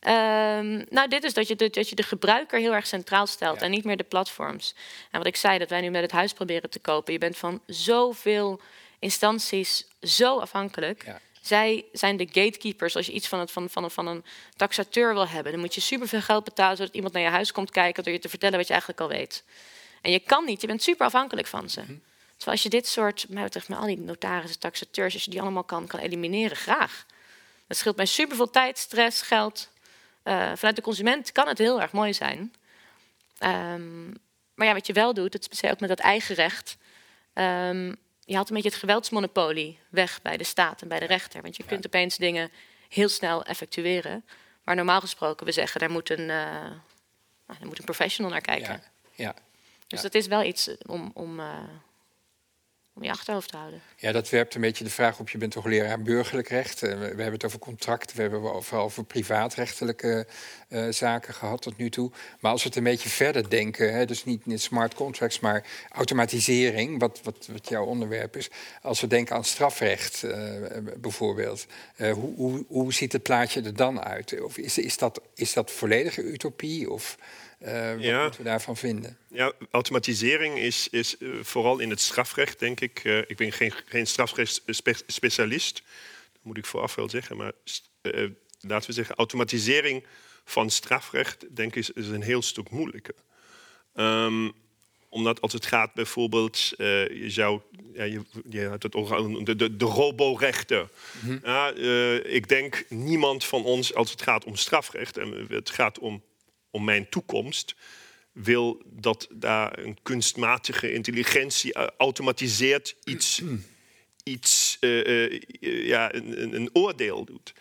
[0.00, 3.58] Ehm, nou, dit is dat je, de, dat je de gebruiker heel erg centraal stelt
[3.58, 3.64] Ja.
[3.64, 4.74] en niet meer de platforms.
[5.10, 7.12] En wat ik zei, dat wij nu met het huis proberen te kopen.
[7.12, 8.60] Je bent van zoveel
[8.98, 11.04] instanties zo afhankelijk.
[11.04, 11.20] Ja.
[11.40, 12.96] Zij zijn de gatekeepers.
[12.96, 14.24] Als je iets van, het, van, van, een- van een
[14.56, 17.70] taxateur wil hebben, dan moet je superveel geld betalen zodat iemand naar je huis komt
[17.70, 19.44] kijken door je te vertellen wat je eigenlijk al weet.
[20.02, 21.80] En je kan niet, je bent super afhankelijk van ze.
[21.80, 25.40] Terwijl als je dit soort, mij betreft, met al die notarissen, taxateurs, als je die
[25.40, 27.06] allemaal kan, kan elimineren, graag.
[27.66, 29.68] Dat scheelt mij superveel tijd, stress, geld.
[30.22, 32.54] Eh, vanuit de consument kan het heel erg mooi zijn.
[33.38, 34.08] Ehm,
[34.54, 36.76] maar ja, wat je wel doet, dat is ook met dat eigen recht.
[37.32, 37.94] ehm,
[38.24, 41.42] je haalt een beetje het geweldsmonopolie weg bij de staat en bij de rechter.
[41.42, 42.50] Want je kunt opeens dingen
[42.88, 44.24] heel snel effectueren.
[44.64, 46.52] Maar normaal gesproken, we zeggen, daar moet een, eh,
[47.46, 48.72] nou, daar moet een professional naar kijken.
[48.72, 49.34] Ja, ja.
[49.86, 50.02] Dus Ja.
[50.02, 51.58] dat is wel iets om, om, eh,
[53.00, 53.80] om je achterhoofd te houden.
[53.96, 55.30] ja, dat werpt een beetje de vraag op.
[55.30, 56.82] Je bent toch leraar burgerlijk recht.
[56.82, 60.26] Eh, we, hebben het over contracten, we hebben het over, over privaatrechtelijke
[60.68, 62.10] eh, zaken gehad tot nu toe.
[62.40, 65.66] Maar als we het een beetje verder denken, hè, dus niet, niet smart contracts, maar
[65.92, 68.50] automatisering, wat, wat, wat jouw onderwerp is.
[68.82, 70.50] Als we denken aan strafrecht eh,
[70.96, 74.40] bijvoorbeeld, hoe, hoe, hoe ziet het plaatje er dan uit?
[74.42, 76.90] Of is, is, dat, is dat volledige utopie?
[76.90, 77.16] Of
[77.60, 78.22] eh, wat Ja.
[78.22, 79.16] moeten we daarvan vinden?
[79.28, 83.00] Ja, automatisering is, is eh, vooral in het strafrecht, denk ik.
[83.04, 85.82] eh, ik ben geen, geen strafrechtsspecialist,
[86.32, 87.36] dat moet ik vooraf wel zeggen.
[87.36, 87.52] Maar
[88.60, 90.04] laten we zeggen, automatisering
[90.44, 93.14] van strafrecht, denk ik, is, is een heel stuk moeilijker.
[93.94, 94.50] Ehm,
[95.08, 97.60] omdat als het gaat bijvoorbeeld, je zou,
[97.94, 100.88] ja, je, je had het over de, de, de roborechter.
[101.42, 105.98] Ja, eh, ik denk niemand van ons, als het gaat om strafrecht en het gaat
[105.98, 106.22] om,
[106.70, 107.74] om mijn toekomst,
[108.32, 113.42] wil dat daar een kunstmatige intelligentie eh, automatiseert iets,
[114.24, 115.40] iets eh, eh,
[115.86, 117.52] ja, een, een- oordeel doet.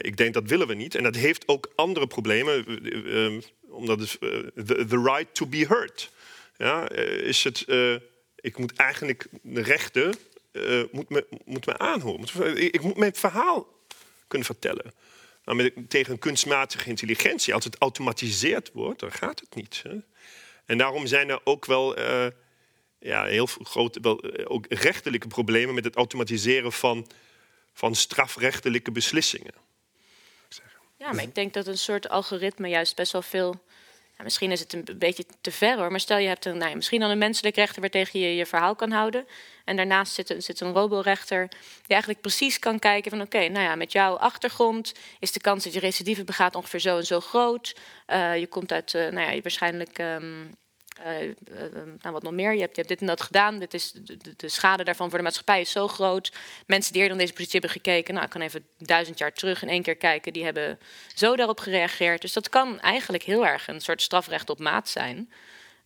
[0.00, 0.94] Ik denk dat willen we niet.
[0.94, 3.36] En dat heeft ook andere problemen, eh,
[3.70, 6.10] omdat het the, the right to be heard.
[6.56, 7.64] Ja, is het,
[8.36, 10.14] ik moet eigenlijk de rechter
[10.52, 12.56] eh, moet me, moet me aanhoren.
[12.72, 13.66] Ik moet mijn verhaal
[14.26, 14.92] kunnen vertellen.
[15.48, 19.82] Maar met, tegen kunstmatige intelligentie, als het automatiseerd wordt, dan gaat het niet.
[19.82, 19.96] Hè?
[20.64, 22.26] En daarom zijn er ook wel eh,
[22.98, 27.06] ja, heel grote, wel, eh, ook rechterlijke problemen met het automatiseren van,
[27.72, 29.54] van strafrechtelijke beslissingen.
[30.96, 33.62] Ja, maar ik denk dat een soort algoritme juist best wel veel.
[34.18, 36.74] Ja, misschien is het een beetje te ver hoor, maar stel je hebt een, nou
[36.74, 39.26] misschien dan een menselijk rechter waar tegen je je verhaal kan houden.
[39.64, 43.64] En daarnaast zit, een- zit een roborechter die eigenlijk precies kan kijken van oké, nou
[43.64, 47.20] ja, met jouw achtergrond is de kans dat je recidive begaat ongeveer zo en zo
[47.20, 47.76] groot.
[48.06, 49.98] Eh, je komt uit, eh, nou ja, waarschijnlijk.
[49.98, 50.46] ehm, eh, eh,
[52.00, 52.52] nou, wat nog meer.
[52.54, 53.58] Je hebt, je hebt dit en dat gedaan.
[53.58, 56.32] Dit is, de, de- de schade daarvan voor de maatschappij is zo groot.
[56.66, 59.62] Mensen die eerder naar deze positie hebben gekeken, nou, ik kan even duizend jaar terug
[59.62, 60.78] in één keer kijken, die hebben
[61.14, 62.20] zo daarop gereageerd.
[62.20, 65.32] Dus dat kan eigenlijk heel erg een soort strafrecht op maat zijn.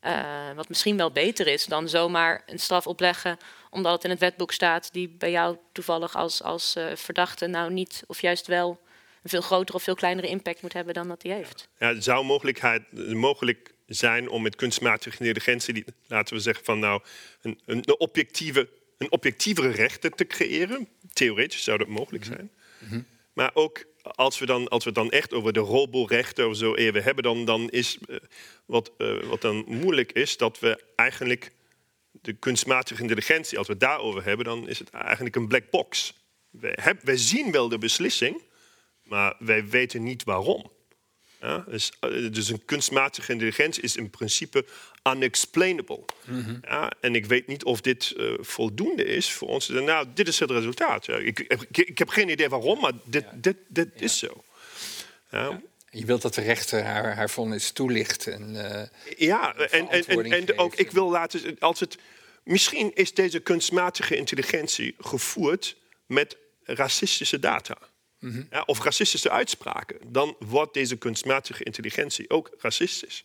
[0.01, 3.37] Eh, wat misschien wel beter is dan zomaar een straf opleggen
[3.71, 7.73] omdat het in het wetboek staat, die bij jou toevallig als, als eh, verdachte nou
[7.73, 8.81] niet of juist wel
[9.23, 11.69] een veel grotere of veel kleinere impact moet hebben dan dat die heeft.
[11.79, 12.83] Ja, het zou mogelijkheid,
[13.15, 17.03] mogelijk zijn om met kunstmatige intelligentie, die, laten we zeggen van nou,
[17.43, 18.69] een, een, objectieve,
[18.99, 20.89] een objectievere rechten te creëren.
[21.13, 22.51] Theoretisch zou dat mogelijk zijn.
[23.33, 26.75] Maar ook als we, dan, als we het dan echt over de roborechten of zo
[26.75, 28.17] even hebben, dan, dan is eh,
[28.67, 31.53] wat, eh, wat dan moeilijk is, dat we eigenlijk
[32.11, 36.15] de kunstmatige intelligentie, als we het daarover hebben, dan is het eigenlijk een black box.
[36.51, 38.43] Wij, heb, wij zien wel de beslissing,
[39.03, 40.71] maar wij weten niet waarom.
[41.43, 44.65] Ja, dus, eh, dus een kunstmatige intelligentie is in principe
[45.13, 46.05] unexplainable.
[46.63, 49.69] ja, en ik weet niet of dit eh, voldoende is voor ons.
[49.69, 51.07] Nou, dit is het resultaat.
[51.07, 54.45] Ja, ik, ik, ik heb geen idee waarom, maar dit, dit, dit is zo.
[55.31, 58.27] Ja, Je wilt dat de rechter haar, haar vonnis toelicht.
[58.27, 61.99] En, eh, Ja, en, en, en, en ook, ik wil laten als het.
[62.45, 65.77] Misschien is deze kunstmatige intelligentie gevoerd
[66.07, 67.79] met racistische data.
[68.51, 69.99] Ja, of racistische uitspraken.
[70.07, 73.25] Dan wordt deze kunstmatige intelligentie ook racistisch.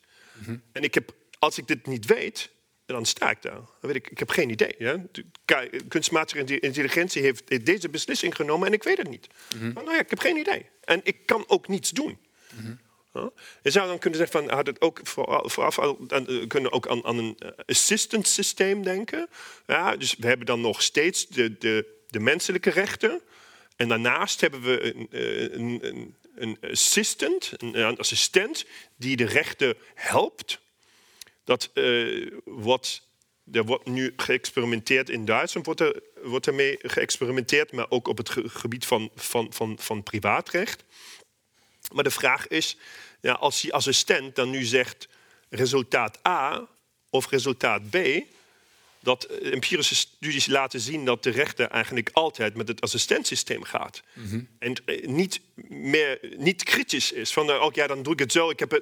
[0.71, 2.49] En ik heb, als ik dit niet weet,
[2.85, 3.53] dan sta ik daar.
[3.53, 4.75] Dan weet ik, ik heb geen idee.
[4.77, 9.27] De kunstmatige intelligentie heeft deze beslissing genomen en ik weet het niet.
[9.59, 10.65] Maar nou ja, ik heb geen idee.
[10.83, 12.17] En ik kan ook niets doen.
[13.61, 17.17] Je zou dan kunnen zeggen van had het ook vooraf uh, kunnen ook aan, aan
[17.17, 19.27] een assistant systeem denken.
[19.67, 23.21] Ja, dus we hebben dan nog steeds de, de, de menselijke rechten.
[23.77, 25.07] En daarnaast hebben we een,
[25.59, 28.65] een, een, een assistant, een, assistent
[28.95, 30.59] die de rechten helpt.
[31.43, 33.01] Dat uh, wat
[33.51, 38.29] er wordt nu geëxperimenteerd in Duitsland, wordt er, wordt ermee geëxperimenteerd, maar ook op het
[38.45, 40.83] gebied van, van, van, van privaatrecht.
[41.93, 42.77] Maar de vraag is,
[43.21, 45.07] ja, als die assistent dan nu zegt
[45.49, 46.67] resultaat A
[47.09, 47.97] of resultaat B,
[49.07, 54.01] dat empirische studies laten zien dat de rechter eigenlijk altijd met het assistentsysteem gaat.
[54.13, 54.41] Mhm.
[54.59, 57.33] En eh, niet meer niet kritisch is.
[57.33, 58.49] Van, oh ja, dan doe ik het zo.
[58.49, 58.79] Ik heb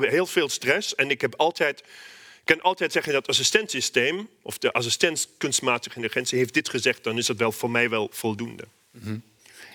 [0.00, 1.82] heel veel stress en ik heb altijd
[2.44, 7.18] kan altijd zeggen dat het assistentsysteem, of de assistent kunstmatige intelligentie, heeft dit gezegd, dan
[7.18, 8.64] is dat wel voor mij wel voldoende.
[8.90, 9.22] Mm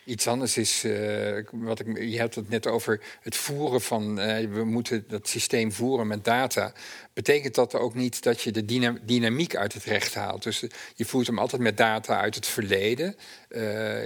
[0.06, 4.54] Iets anders is, uh, wat ik, je hebt het net over het voeren van, uh,
[4.54, 6.74] we moeten dat systeem voeren met data.
[7.14, 8.66] Betekent dat ook niet dat je de
[9.06, 10.44] dynamiek uit het recht haalt?
[10.44, 10.64] Dus
[10.96, 13.16] je voert hem altijd met data uit het verleden.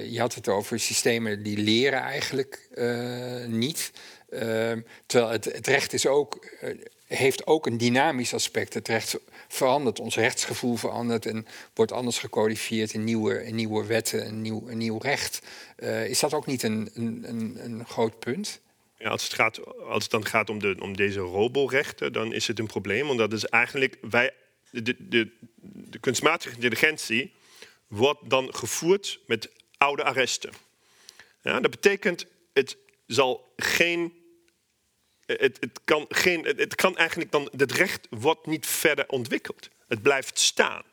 [0.09, 2.69] Je had het over systemen die leren eigenlijk
[3.47, 3.91] niet.
[5.05, 6.45] terwijl het, het, recht is ook
[7.07, 8.73] heeft ook een dynamisch aspect.
[8.73, 14.27] Het recht verandert, ons rechtsgevoel verandert en wordt anders gecodifieerd in nieuwe, in nieuwe wetten,
[14.27, 15.41] een nieuw, een nieuw recht.
[15.77, 18.61] Uh, is dat ook niet een, een, een, een groot punt?
[18.97, 22.47] Ja, als, het gaat, als het dan gaat om, de, om deze roborechten, dan is
[22.47, 23.09] het een probleem.
[23.09, 24.33] Omdat is eigenlijk wij,
[24.69, 25.29] de, de,
[25.61, 27.33] de kunstmatige intelligentie
[27.87, 30.51] wordt dan gevoerd met oude arresten.
[31.41, 32.77] Ja, dat betekent, het
[33.07, 34.13] zal geen
[35.27, 39.69] het, het, kan geen, het kan eigenlijk dan, het recht wordt niet verder ontwikkeld.
[39.87, 40.83] Het blijft staan.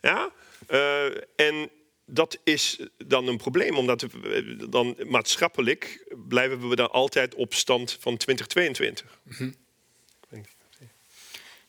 [0.00, 0.30] Ja?
[0.68, 1.04] Uh,
[1.36, 1.70] en
[2.04, 7.96] dat is dan een probleem, omdat we, dan maatschappelijk blijven we dan altijd op stand
[8.00, 9.18] van 2022.
[9.22, 9.54] Mm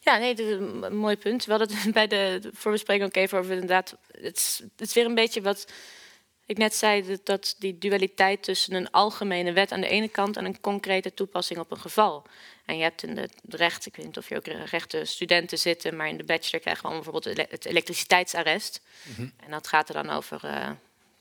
[0.03, 1.45] Ja, nee, dat is een mooi punt.
[1.45, 3.95] We hadden het bij de voorbespreking ook even over inderdaad.
[4.11, 5.67] Het is, het is weer een beetje wat
[6.45, 10.45] ik net zei dat die dualiteit tussen een algemene wet aan de ene kant en
[10.45, 12.25] een concrete toepassing op een geval.
[12.65, 15.95] En je hebt in het recht, ik weet niet of je ook rechten studenten zitten,
[15.95, 18.81] maar in de bachelor krijgen we bijvoorbeeld het elektriciteitsarrest.
[19.03, 19.21] Mhm.
[19.21, 20.69] En dat gaat er dan over, uh,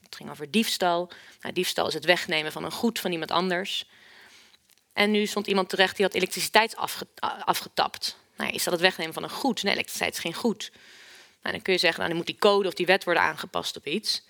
[0.02, 1.10] het ging over diefstal.
[1.40, 3.88] Nou, diefstal is het wegnemen van een goed van iemand anders.
[4.92, 6.76] En nu stond iemand terecht die had elektriciteit
[7.44, 8.16] afgetapt.
[8.36, 9.62] Nou, is dat het wegnemen van een goed?
[9.62, 10.70] Nee, elektriciteit is geen goed.
[11.42, 13.76] Nou, dan kun je zeggen, nou, dan moet die code of die wet worden aangepast
[13.76, 14.22] op iets.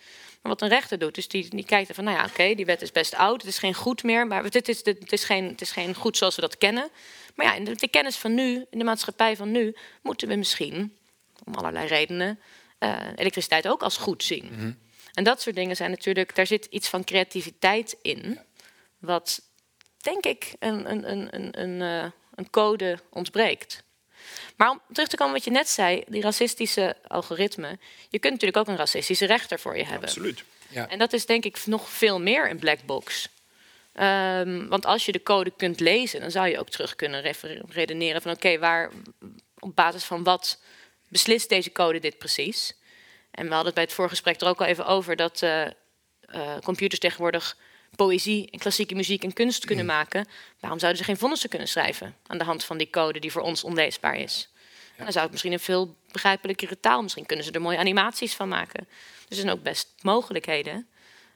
[0.43, 2.82] Maar wat een rechter doet, dus die, die kijkt van, nou ja, oké, die wet
[2.82, 5.61] is best oud, het is geen goed meer, maar het is, het, is geen, het
[5.61, 6.90] is geen goed zoals we dat kennen.
[7.34, 10.97] Maar ja, in de, kennis van nu, in de maatschappij van nu, moeten we misschien,
[11.45, 12.40] om allerlei redenen,
[12.78, 14.51] uh, elektriciteit ook als goed zien.
[14.53, 14.72] Mhm.
[15.12, 18.38] En dat soort dingen zijn natuurlijk, daar zit iets van creativiteit in,
[18.99, 19.43] wat
[19.97, 23.82] denk ik een, een, een, een, een, uh, een code ontbreekt.
[24.56, 27.78] Maar om terug te komen wat je net zei, die racistische algoritme.
[28.08, 30.08] Je kunt natuurlijk ook een racistische rechter voor je hebben.
[30.08, 30.44] Absoluut.
[30.68, 30.88] Ja.
[30.88, 33.28] En dat is denk ik nog veel meer een black box.
[34.00, 37.34] Um, want als je de code kunt lezen, dan zou je ook terug kunnen
[37.68, 38.90] redeneren van oké, waar
[39.58, 40.60] op basis van wat
[41.08, 42.74] beslist deze code dit precies?
[43.30, 45.66] En we hadden het bij het voorgesprek er ook al even over dat uh,
[46.34, 47.56] uh, computers tegenwoordig
[47.97, 49.90] poëzie en klassieke muziek en kunst kunnen mm.
[49.90, 50.26] maken,
[50.61, 53.43] waarom zouden ze geen vonnissen kunnen schrijven aan de hand van die code die voor
[53.43, 54.51] ons onleesbaar is?
[54.97, 55.03] Ja.
[55.03, 58.49] Dan zou het misschien een veel begrijpelijkere taal, misschien kunnen ze er mooie animaties van
[58.49, 58.86] maken.
[59.28, 60.86] Dus er zijn ook best mogelijkheden.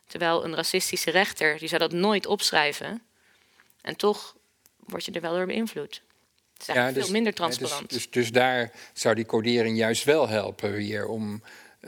[0.06, 3.02] Terwijl een racistische rechter, die zou dat nooit opschrijven.
[3.80, 4.36] En toch
[4.76, 6.02] word je er wel door beïnvloed.
[6.52, 7.88] Het is ja, dus, veel minder transparant.
[7.88, 11.42] dus, dus, dus, daar zou die codering juist wel helpen weer om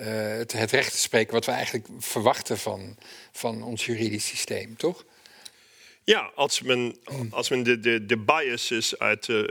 [0.04, 2.96] het, het, recht te spreken wat we eigenlijk verwachten van,
[3.32, 5.04] van ons juridisch systeem, toch?
[6.04, 6.96] Ja, als men,
[7.30, 9.28] als men de, de, de biases uit.
[9.28, 9.42] Uh,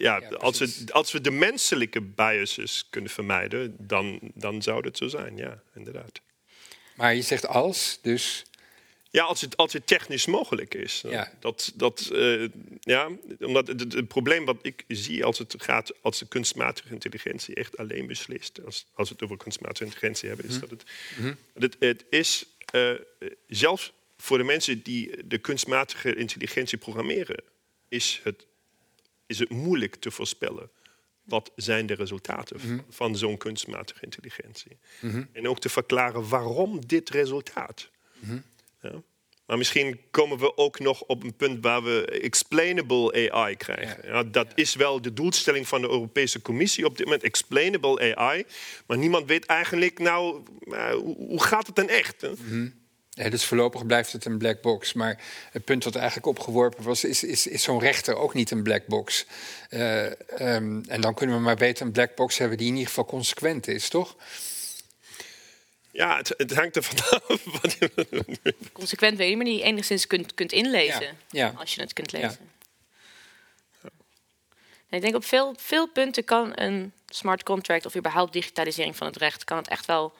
[0.00, 4.96] ja, ja als, we, als we de menselijke biases kunnen vermijden, dan, dan zou dat
[4.96, 6.20] zo zijn, ja, inderdaad.
[6.94, 8.44] Maar je zegt als, dus.
[9.16, 11.02] Ja, als het, als het technisch mogelijk is.
[11.08, 11.32] Ja.
[11.40, 12.48] Dat, dat, uh,
[12.80, 13.10] ja,
[13.40, 17.76] omdat het, het, probleem wat ik zie als het gaat, als de kunstmatige intelligentie echt
[17.76, 20.60] alleen beslist, als, als we het over kunstmatige intelligentie hebben, is mhm.
[20.60, 20.84] dat het,
[21.52, 22.92] het, het is uh,
[23.48, 27.42] zelfs voor de mensen die de kunstmatige intelligentie programmeren,
[27.88, 28.46] is het,
[29.26, 30.70] is het moeilijk te voorspellen.
[31.22, 34.76] Wat zijn de resultaten mm van zo'n kunstmatige intelligentie?
[35.00, 35.24] Mhm.
[35.32, 37.88] En ook te verklaren waarom dit resultaat.
[38.92, 39.02] Ja.
[39.46, 44.08] Maar misschien komen we ook nog op een punt waar we explainable AI krijgen.
[44.08, 44.22] Ja.
[44.22, 48.44] dat is wel de doelstelling van de Europese Commissie op dit moment, explainable AI.
[48.86, 52.22] Maar niemand weet eigenlijk, nou, uh, hoe gaat het dan echt?
[52.22, 52.68] Mhm.
[53.16, 54.92] Nee, dus voorlopig blijft het een black box.
[54.92, 58.62] Maar het punt wat eigenlijk opgeworpen was, is, is, is zo'n rechter ook niet een
[58.62, 59.26] black box?
[59.70, 62.88] Uh, um, en dan kunnen we maar beter een black box hebben die in ieder
[62.88, 64.16] geval consequent is, toch?
[65.96, 67.22] Ja, het, het hangt er vanaf.
[68.72, 71.00] consequent weet je, maar die je enigszins kunt, kunt inlezen.
[71.02, 71.14] Ja.
[71.30, 71.54] Ja.
[71.56, 72.50] Als je het kunt lezen.
[73.82, 73.90] Ja.
[74.90, 79.16] ik denk op veel, veel punten kan een smart contract of überhaupt digitalisering van het
[79.16, 80.12] recht, kan het echt wel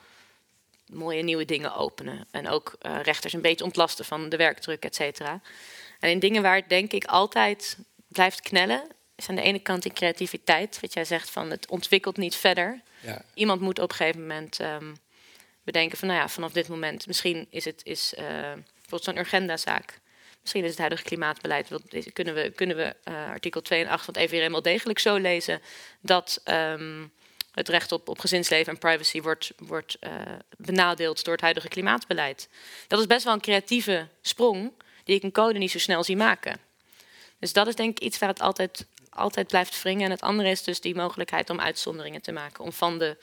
[0.87, 2.27] mooie nieuwe dingen openen.
[2.31, 5.41] En ook uh, rechters een beetje ontlasten van de werkdruk, et cetera.
[5.99, 9.83] En in dingen waar het denk ik altijd blijft knellen, is aan de ene kant
[9.83, 10.79] die creativiteit.
[10.81, 12.81] Wat jij zegt van het ontwikkelt niet verder.
[12.99, 13.21] Ja.
[13.33, 14.97] Iemand moet op een gegeven moment um,
[15.67, 19.99] bedenken van nou ja, vanaf dit moment, misschien is het is, uh, bijvoorbeeld zo'n urgendazaak.
[20.41, 21.67] Misschien is het huidige klimaatbeleid,
[22.13, 25.15] kunnen we, kunnen we uh, artikel 2 en 8 van het EVRM wel degelijk zo
[25.15, 25.61] lezen
[26.01, 27.11] dat um,
[27.51, 30.11] het recht op, op gezinsleven en privacy wordt, wordt uh,
[30.57, 32.49] benadeeld door het huidige klimaatbeleid.
[32.87, 34.71] Dat is best wel een creatieve sprong
[35.03, 36.59] die ik een code niet zo snel zie maken.
[37.39, 40.05] Dus dat is denk ik iets waar het altijd, altijd blijft wringen.
[40.05, 42.63] En het andere is dus die mogelijkheid om uitzonderingen te maken.
[42.63, 43.17] Om van de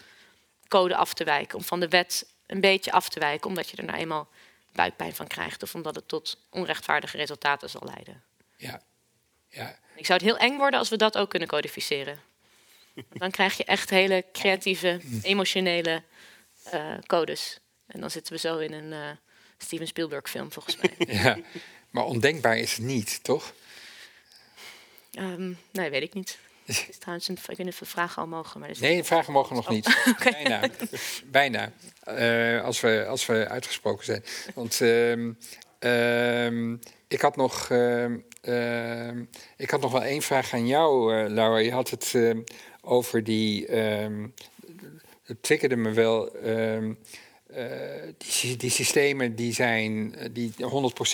[0.69, 1.59] code af te wijken.
[1.59, 3.49] Om van de wet een beetje af te wijken.
[3.49, 4.29] Omdat je er nou eenmaal
[4.73, 5.63] buikpijn van krijgt.
[5.63, 8.23] Of omdat het tot onrechtvaardige resultaten zal leiden.
[8.57, 8.83] Ja.
[9.49, 9.79] ja.
[9.95, 12.21] Ik zou het heel eng worden als we dat ook kunnen codificeren.
[13.13, 16.03] Dan krijg je echt hele creatieve, emotionele
[16.75, 17.61] uh, codes.
[17.87, 19.11] En dan zitten we zo in een uh,
[19.59, 20.95] Steven Spielberg film, volgens mij.
[21.23, 21.39] ja,
[21.91, 23.55] maar ondenkbaar is het niet, toch?
[25.19, 26.39] Um, nee, weet ik niet.
[26.89, 28.61] Is trouwens een, ik weet niet of we vragen al mogen.
[28.61, 29.87] Maar nee, vragen mogen nog oh, niet.
[30.19, 30.33] okay.
[30.33, 30.69] Bijna.
[31.25, 31.73] Bijna.
[32.09, 34.25] Uh, als, we, als we uitgesproken zijn.
[34.55, 35.17] Want uh,
[35.81, 36.77] uh,
[37.09, 38.11] ik had nog uh,
[39.57, 41.59] ik had nog wel één vraag aan jou, uh, Laura.
[41.59, 42.15] Je had het
[42.81, 43.71] over die.
[45.25, 46.47] Het triggerde me wel.
[46.47, 46.99] Um,
[48.19, 50.59] die, die, systemen die zijn die 100%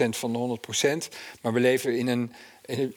[0.08, 0.58] van de
[1.08, 1.16] 100%.
[1.42, 2.32] Maar we leven in een,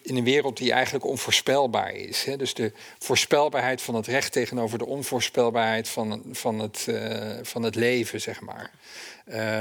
[0.02, 2.24] in een wereld die eigenlijk onvoorspelbaar is.
[2.24, 2.36] Hè?
[2.36, 6.88] Dus de voorspelbaarheid van het recht tegenover de onvoorspelbaarheid van, van, het,
[7.42, 8.70] van het leven, zeg maar.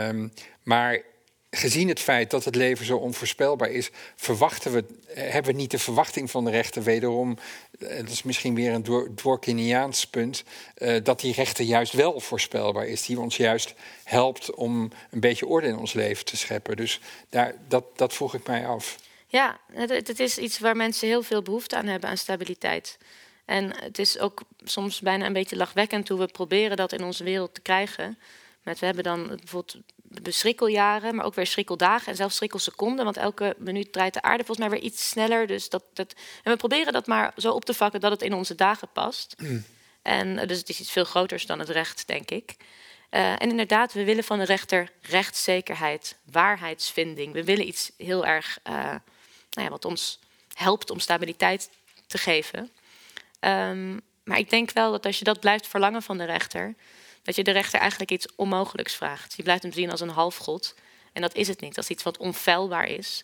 [0.08, 0.34] Um,
[0.64, 1.02] maar
[1.50, 5.80] gezien het feit dat het leven zo onvoorspelbaar is, verwachten we, hebben we niet de
[5.80, 7.38] verwachting van de rechter wederom,
[7.80, 10.44] eh, dat is misschien weer een Dworkiniaans punt,
[11.04, 15.68] dat die rechter juist wel voorspelbaar is, die ons juist helpt om een beetje orde
[15.68, 16.76] in ons leven te scheppen.
[16.76, 17.00] Dus
[17.30, 18.98] daar, dat, dat vroeg ik mij af.
[19.34, 22.98] Ja, het, het is iets waar mensen heel veel behoefte aan hebben, aan stabiliteit.
[23.46, 27.24] En het is ook soms bijna een beetje lachwekkend hoe we proberen dat in onze
[27.24, 28.20] wereld te krijgen.
[28.64, 33.06] Met, we hebben dan bijvoorbeeld de schrikkeljaren, maar ook weer schrikkeldagen en zelfs schrikkelseconden.
[33.06, 35.48] Want elke minuut draait de aarde volgens mij weer iets sneller.
[35.48, 36.14] Dus dat, dat,
[36.44, 39.36] en we proberen dat maar zo op te vakken dat het in onze dagen past.
[39.38, 39.66] Mm.
[40.02, 42.56] En dus het is iets veel groters dan het recht, denk ik.
[43.12, 47.34] Uh, en inderdaad, we willen van de rechter rechtszekerheid, waarheidsvinding.
[47.34, 48.96] We willen iets heel erg uh,
[49.54, 50.20] nou ja, wat ons
[50.54, 51.70] helpt om stabiliteit
[52.08, 52.72] te geven.
[53.40, 56.76] Um, maar ik denk wel dat als je dat blijft verlangen van de rechter,
[57.24, 59.34] dat je de rechter eigenlijk iets onmogelijks vraagt.
[59.36, 60.76] Je blijft hem zien als een halfgod.
[61.14, 61.76] En dat is het niet.
[61.76, 63.24] Dat is iets wat onfeilbaar is.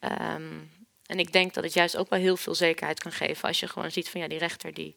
[0.00, 0.70] Um,
[1.06, 3.48] en ik denk dat het juist ook wel heel veel zekerheid kan geven.
[3.48, 4.96] Als je gewoon ziet van ja, die rechter die,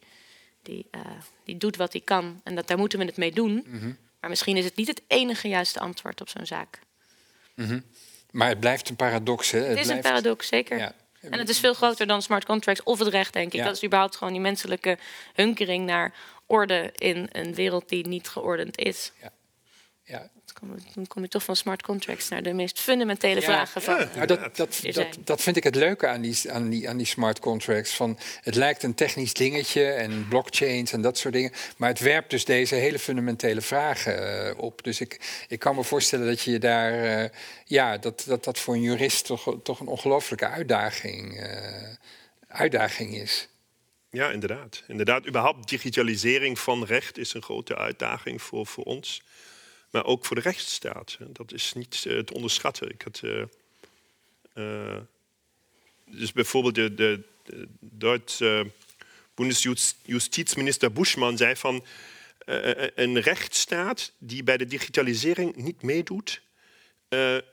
[0.62, 1.02] die, uh,
[1.44, 2.42] die doet wat hij kan.
[2.44, 3.64] En dat, daar moeten we het mee doen.
[3.68, 3.98] Mm -hmm.
[4.20, 6.80] Maar misschien is het niet het enige juiste antwoord op zo'n zaak.
[7.56, 7.84] Mm -hmm.
[8.34, 9.60] Maar het blijft een paradox, hè?
[9.60, 10.06] Het, het is blijft...
[10.06, 10.78] een paradox, zeker.
[10.78, 10.94] Ja.
[11.22, 13.60] En het is veel groter dan smart contracts of het recht, denk ik.
[13.60, 13.66] Ja.
[13.66, 14.98] Dat is überhaupt gewoon die menselijke
[15.34, 16.14] hunkering naar
[16.46, 19.12] orde in een wereld die niet geordend is.
[19.22, 19.32] Ja.
[20.06, 20.30] Ja.
[20.94, 24.08] Dan kom je toch van smart contracts naar de meest fundamentele vragen van.
[24.16, 27.06] Ja, dat, dat, dat, dat, vind ik het leuke aan die, aan, die, aan die
[27.06, 27.96] smart contracts.
[27.96, 31.52] Van, het lijkt een technisch dingetje en blockchains en dat soort dingen.
[31.78, 34.84] Maar het werpt dus deze hele fundamentele vragen uh, op.
[34.84, 37.22] Dus ik, ik kan me voorstellen dat je daar.
[37.24, 37.30] Uh,
[37.66, 41.94] ja, dat, dat dat voor een jurist toch, toch een ongelooflijke uitdaging, uh,
[42.48, 43.48] uitdaging is.
[44.10, 44.84] Ja, inderdaad.
[44.88, 49.22] Inderdaad, überhaupt digitalisering van recht is een grote uitdaging voor, voor ons.
[49.94, 51.18] Maar ook voor de rechtsstaat.
[51.28, 52.90] Dat is niet uh, te onderschatten.
[52.90, 53.44] Ik had, uh,
[54.56, 54.98] uh,
[56.06, 58.72] dus bijvoorbeeld de, de, de Duitse
[59.34, 61.86] Bundesjustizminister Buschmann zei van...
[62.96, 66.42] een rechtsstaat die bij de digitalisering niet meedoet...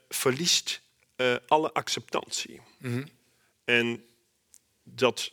[0.09, 0.81] verliest
[1.47, 2.61] alle acceptantie.
[2.79, 3.09] Mm -hmm.
[3.65, 4.05] En
[4.83, 5.33] dat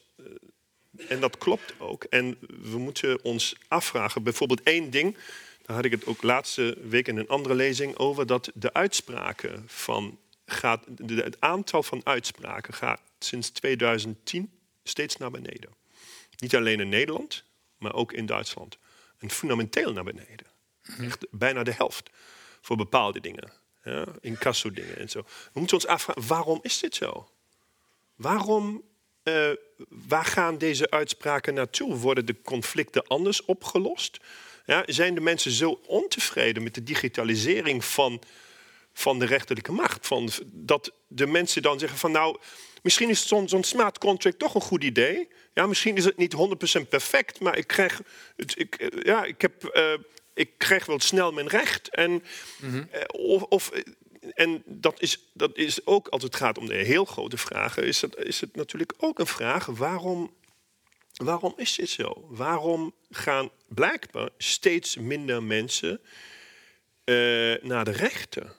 [1.07, 2.03] en dat klopt ook.
[2.03, 2.38] En
[2.71, 5.17] we moeten ons afvragen, bijvoorbeeld één ding,
[5.68, 9.64] daar had ik het ook laatste week in een andere lezing over, dat de uitspraken
[9.68, 14.52] van gaat, het aantal van uitspraken gaat sinds 2010
[14.84, 15.69] steeds naar beneden.
[16.38, 17.44] Niet alleen in Nederland,
[17.77, 18.77] maar ook in Duitsland.
[19.18, 20.45] En fundamenteel naar beneden.
[20.99, 22.10] Echt bijna de helft
[22.61, 23.52] voor bepaalde dingen.
[23.84, 25.22] Ja, incasso dingen en zo.
[25.53, 27.30] We moeten ons afvragen, waarom is dit zo?
[28.15, 28.84] Waarom,
[29.23, 29.52] eh,
[29.88, 31.95] waar gaan deze uitspraken naartoe?
[31.95, 34.19] Worden de conflicten anders opgelost?
[34.68, 38.22] Ja, zijn de mensen zo ontevreden met de digitalisering van,
[38.94, 40.07] van de rechterlijke macht?
[40.07, 42.38] Van, dat de mensen dan zeggen van nou,
[42.84, 45.27] misschien is zo'n zo'n smart contract toch een goed idee.
[45.53, 46.35] Ja, misschien is het niet
[46.84, 48.02] 100% perfect, maar ik krijg,
[48.35, 49.94] het, ik, eh, ja, ik, heb, eh,
[50.34, 51.89] ik krijg wel snel mijn recht.
[51.89, 52.23] En,
[52.91, 53.72] eh, of, of,
[54.34, 58.02] en dat, is, dat is ook, als het gaat om de heel grote vragen, is
[58.02, 60.31] het, is het natuurlijk ook een vraag waarom
[61.18, 62.27] Waarom is dit zo?
[62.30, 65.99] Waarom gaan blijkbaar steeds minder mensen
[67.03, 67.15] eh,
[67.61, 68.56] naar de rechter?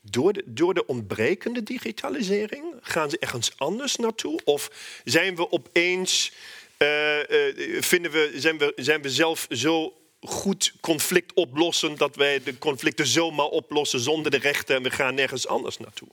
[0.00, 4.40] Door de, door de ontbrekende digitalisering gaan ze ergens anders naartoe?
[4.44, 4.70] Of
[5.04, 6.32] zijn we opeens,
[6.76, 12.42] eh, eh, vinden we, zijn, we, zijn we zelf zo goed conflict oplossen dat wij
[12.42, 16.08] de conflicten zomaar oplossen zonder de rechter en we gaan nergens anders naartoe?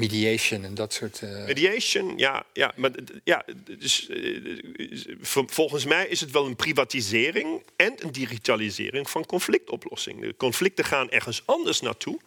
[0.00, 1.22] Mediation en dat soort...
[1.22, 2.90] eh, Mediation, ja, ja, maar
[3.24, 3.44] ja,
[3.78, 10.20] dus, eh, vol- volgens mij is het wel een privatisering en een digitalisering van conflictoplossing.
[10.20, 12.18] De conflicten gaan ergens anders naartoe,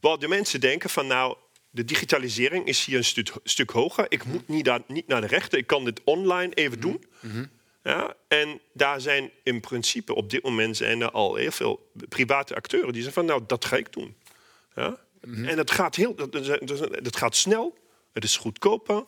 [0.00, 1.36] waar de mensen denken van nou,
[1.70, 4.06] de digitalisering is hier een stuk, stuk hoger.
[4.08, 7.04] Ik moet niet, daar, niet naar de rechter, ik kan dit online even doen.
[7.82, 12.54] Ja, en daar zijn in principe op dit moment zijn er al heel veel private
[12.54, 14.16] acteuren die zeggen van nou, dat ga ik doen.
[14.74, 14.98] Ja?
[15.24, 16.14] En dat gaat, heel,
[17.02, 17.78] dat, gaat snel,
[18.12, 19.04] het is goedkoper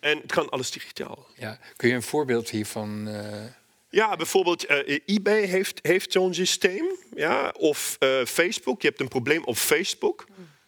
[0.00, 1.26] en het kan alles digitaal.
[1.36, 1.58] ja.
[1.76, 3.08] Kun je een voorbeeld hiervan...
[3.08, 3.44] eh,
[3.90, 6.84] Ja, bijvoorbeeld eh, eBay heeft, heeft zo'n systeem.
[7.16, 7.54] Ja?
[7.58, 10.24] Of eh, Facebook, je hebt een probleem op Facebook.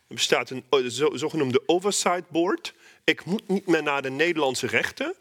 [0.09, 2.75] Er bestaat een zo, zogenoemde oversight board.
[3.05, 5.15] Ik moet niet meer naar de Nederlandse rechter.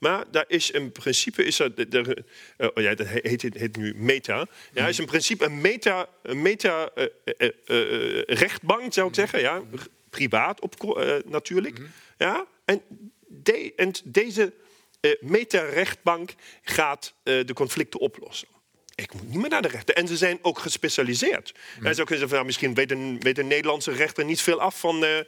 [0.00, 2.24] Maar daar is in principe is er,
[2.56, 4.46] eh, oh ja, dat heet, nu Meta.
[4.72, 7.06] Ja, is in principe een Meta, een meta eh,
[7.38, 9.40] eh, rechtbank zou ik zeggen.
[9.40, 9.62] Ja,
[10.10, 10.74] privaat op,
[11.26, 11.78] natuurlijk.
[12.18, 12.82] Ja, en,
[13.26, 14.52] de, en deze
[15.20, 18.48] Meta-rechtbank gaat de conflicten oplossen.
[19.00, 19.94] Ik moet niet meer naar de rechter.
[19.94, 21.54] En ze zijn ook gespecialiseerd.
[21.80, 25.18] Van, nou, misschien weet een, weet een Nederlandse rechter niet veel af van, eh,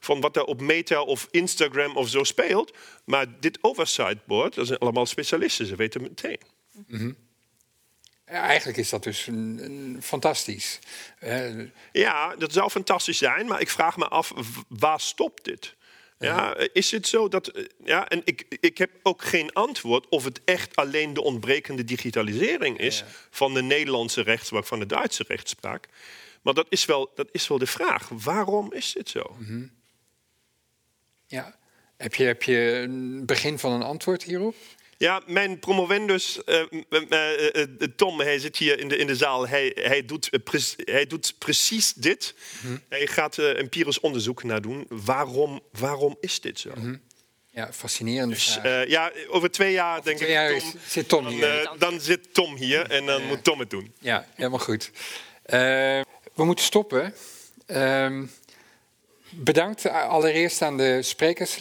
[0.00, 2.76] van wat er op Meta of Instagram of zo speelt.
[3.04, 5.66] Maar dit oversight board, dat zijn allemaal specialisten.
[5.66, 6.40] Ze weten meteen.
[8.26, 10.78] ja, eigenlijk is dat dus een, een fantastisch.
[11.18, 11.50] Eh,
[11.92, 14.32] Ja, dat zou fantastisch zijn, maar ik vraag me af,
[14.68, 15.74] waar stopt dit?
[16.22, 17.46] Ja, eh, is het zo dat.
[17.48, 21.84] eh, Ja, en ik, ik heb ook geen antwoord of het echt alleen de ontbrekende
[21.84, 25.88] digitalisering is van de Nederlandse rechtspraak, van de Duitse rechtspraak.
[26.42, 28.08] Maar dat is wel, dat is wel de vraag.
[28.08, 29.36] Waarom is dit zo?
[31.26, 31.60] ja.
[31.96, 34.54] Heb je, heb je een begin van een antwoord hierop?
[35.02, 36.60] Ja, mijn promovendus, eh,
[36.90, 39.48] eh, eh, Tom, hij zit hier in de, in de zaal.
[39.48, 40.30] Hij, hij, doet,
[40.84, 42.34] hij doet precies dit.
[42.88, 44.86] Hij gaat empirisch onderzoek naar doen.
[44.88, 46.70] Waarom, waarom is dit zo?
[47.50, 48.88] Ja, fascinerende Dus vraag.
[48.88, 50.34] ja, over twee jaar denk twee ik.
[50.34, 51.70] jaar Tom, zit Tom dan, hier.
[51.78, 53.94] dan zit Tom hier en dan moet Tom het doen.
[53.98, 54.90] Ja, helemaal goed.
[56.34, 57.14] We moeten stoppen.
[57.66, 58.24] Ehm,
[59.30, 61.58] bedankt allereerst aan de sprekers,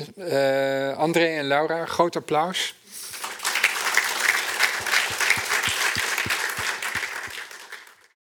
[0.95, 1.85] André en Laura.
[1.85, 2.75] Groot applaus.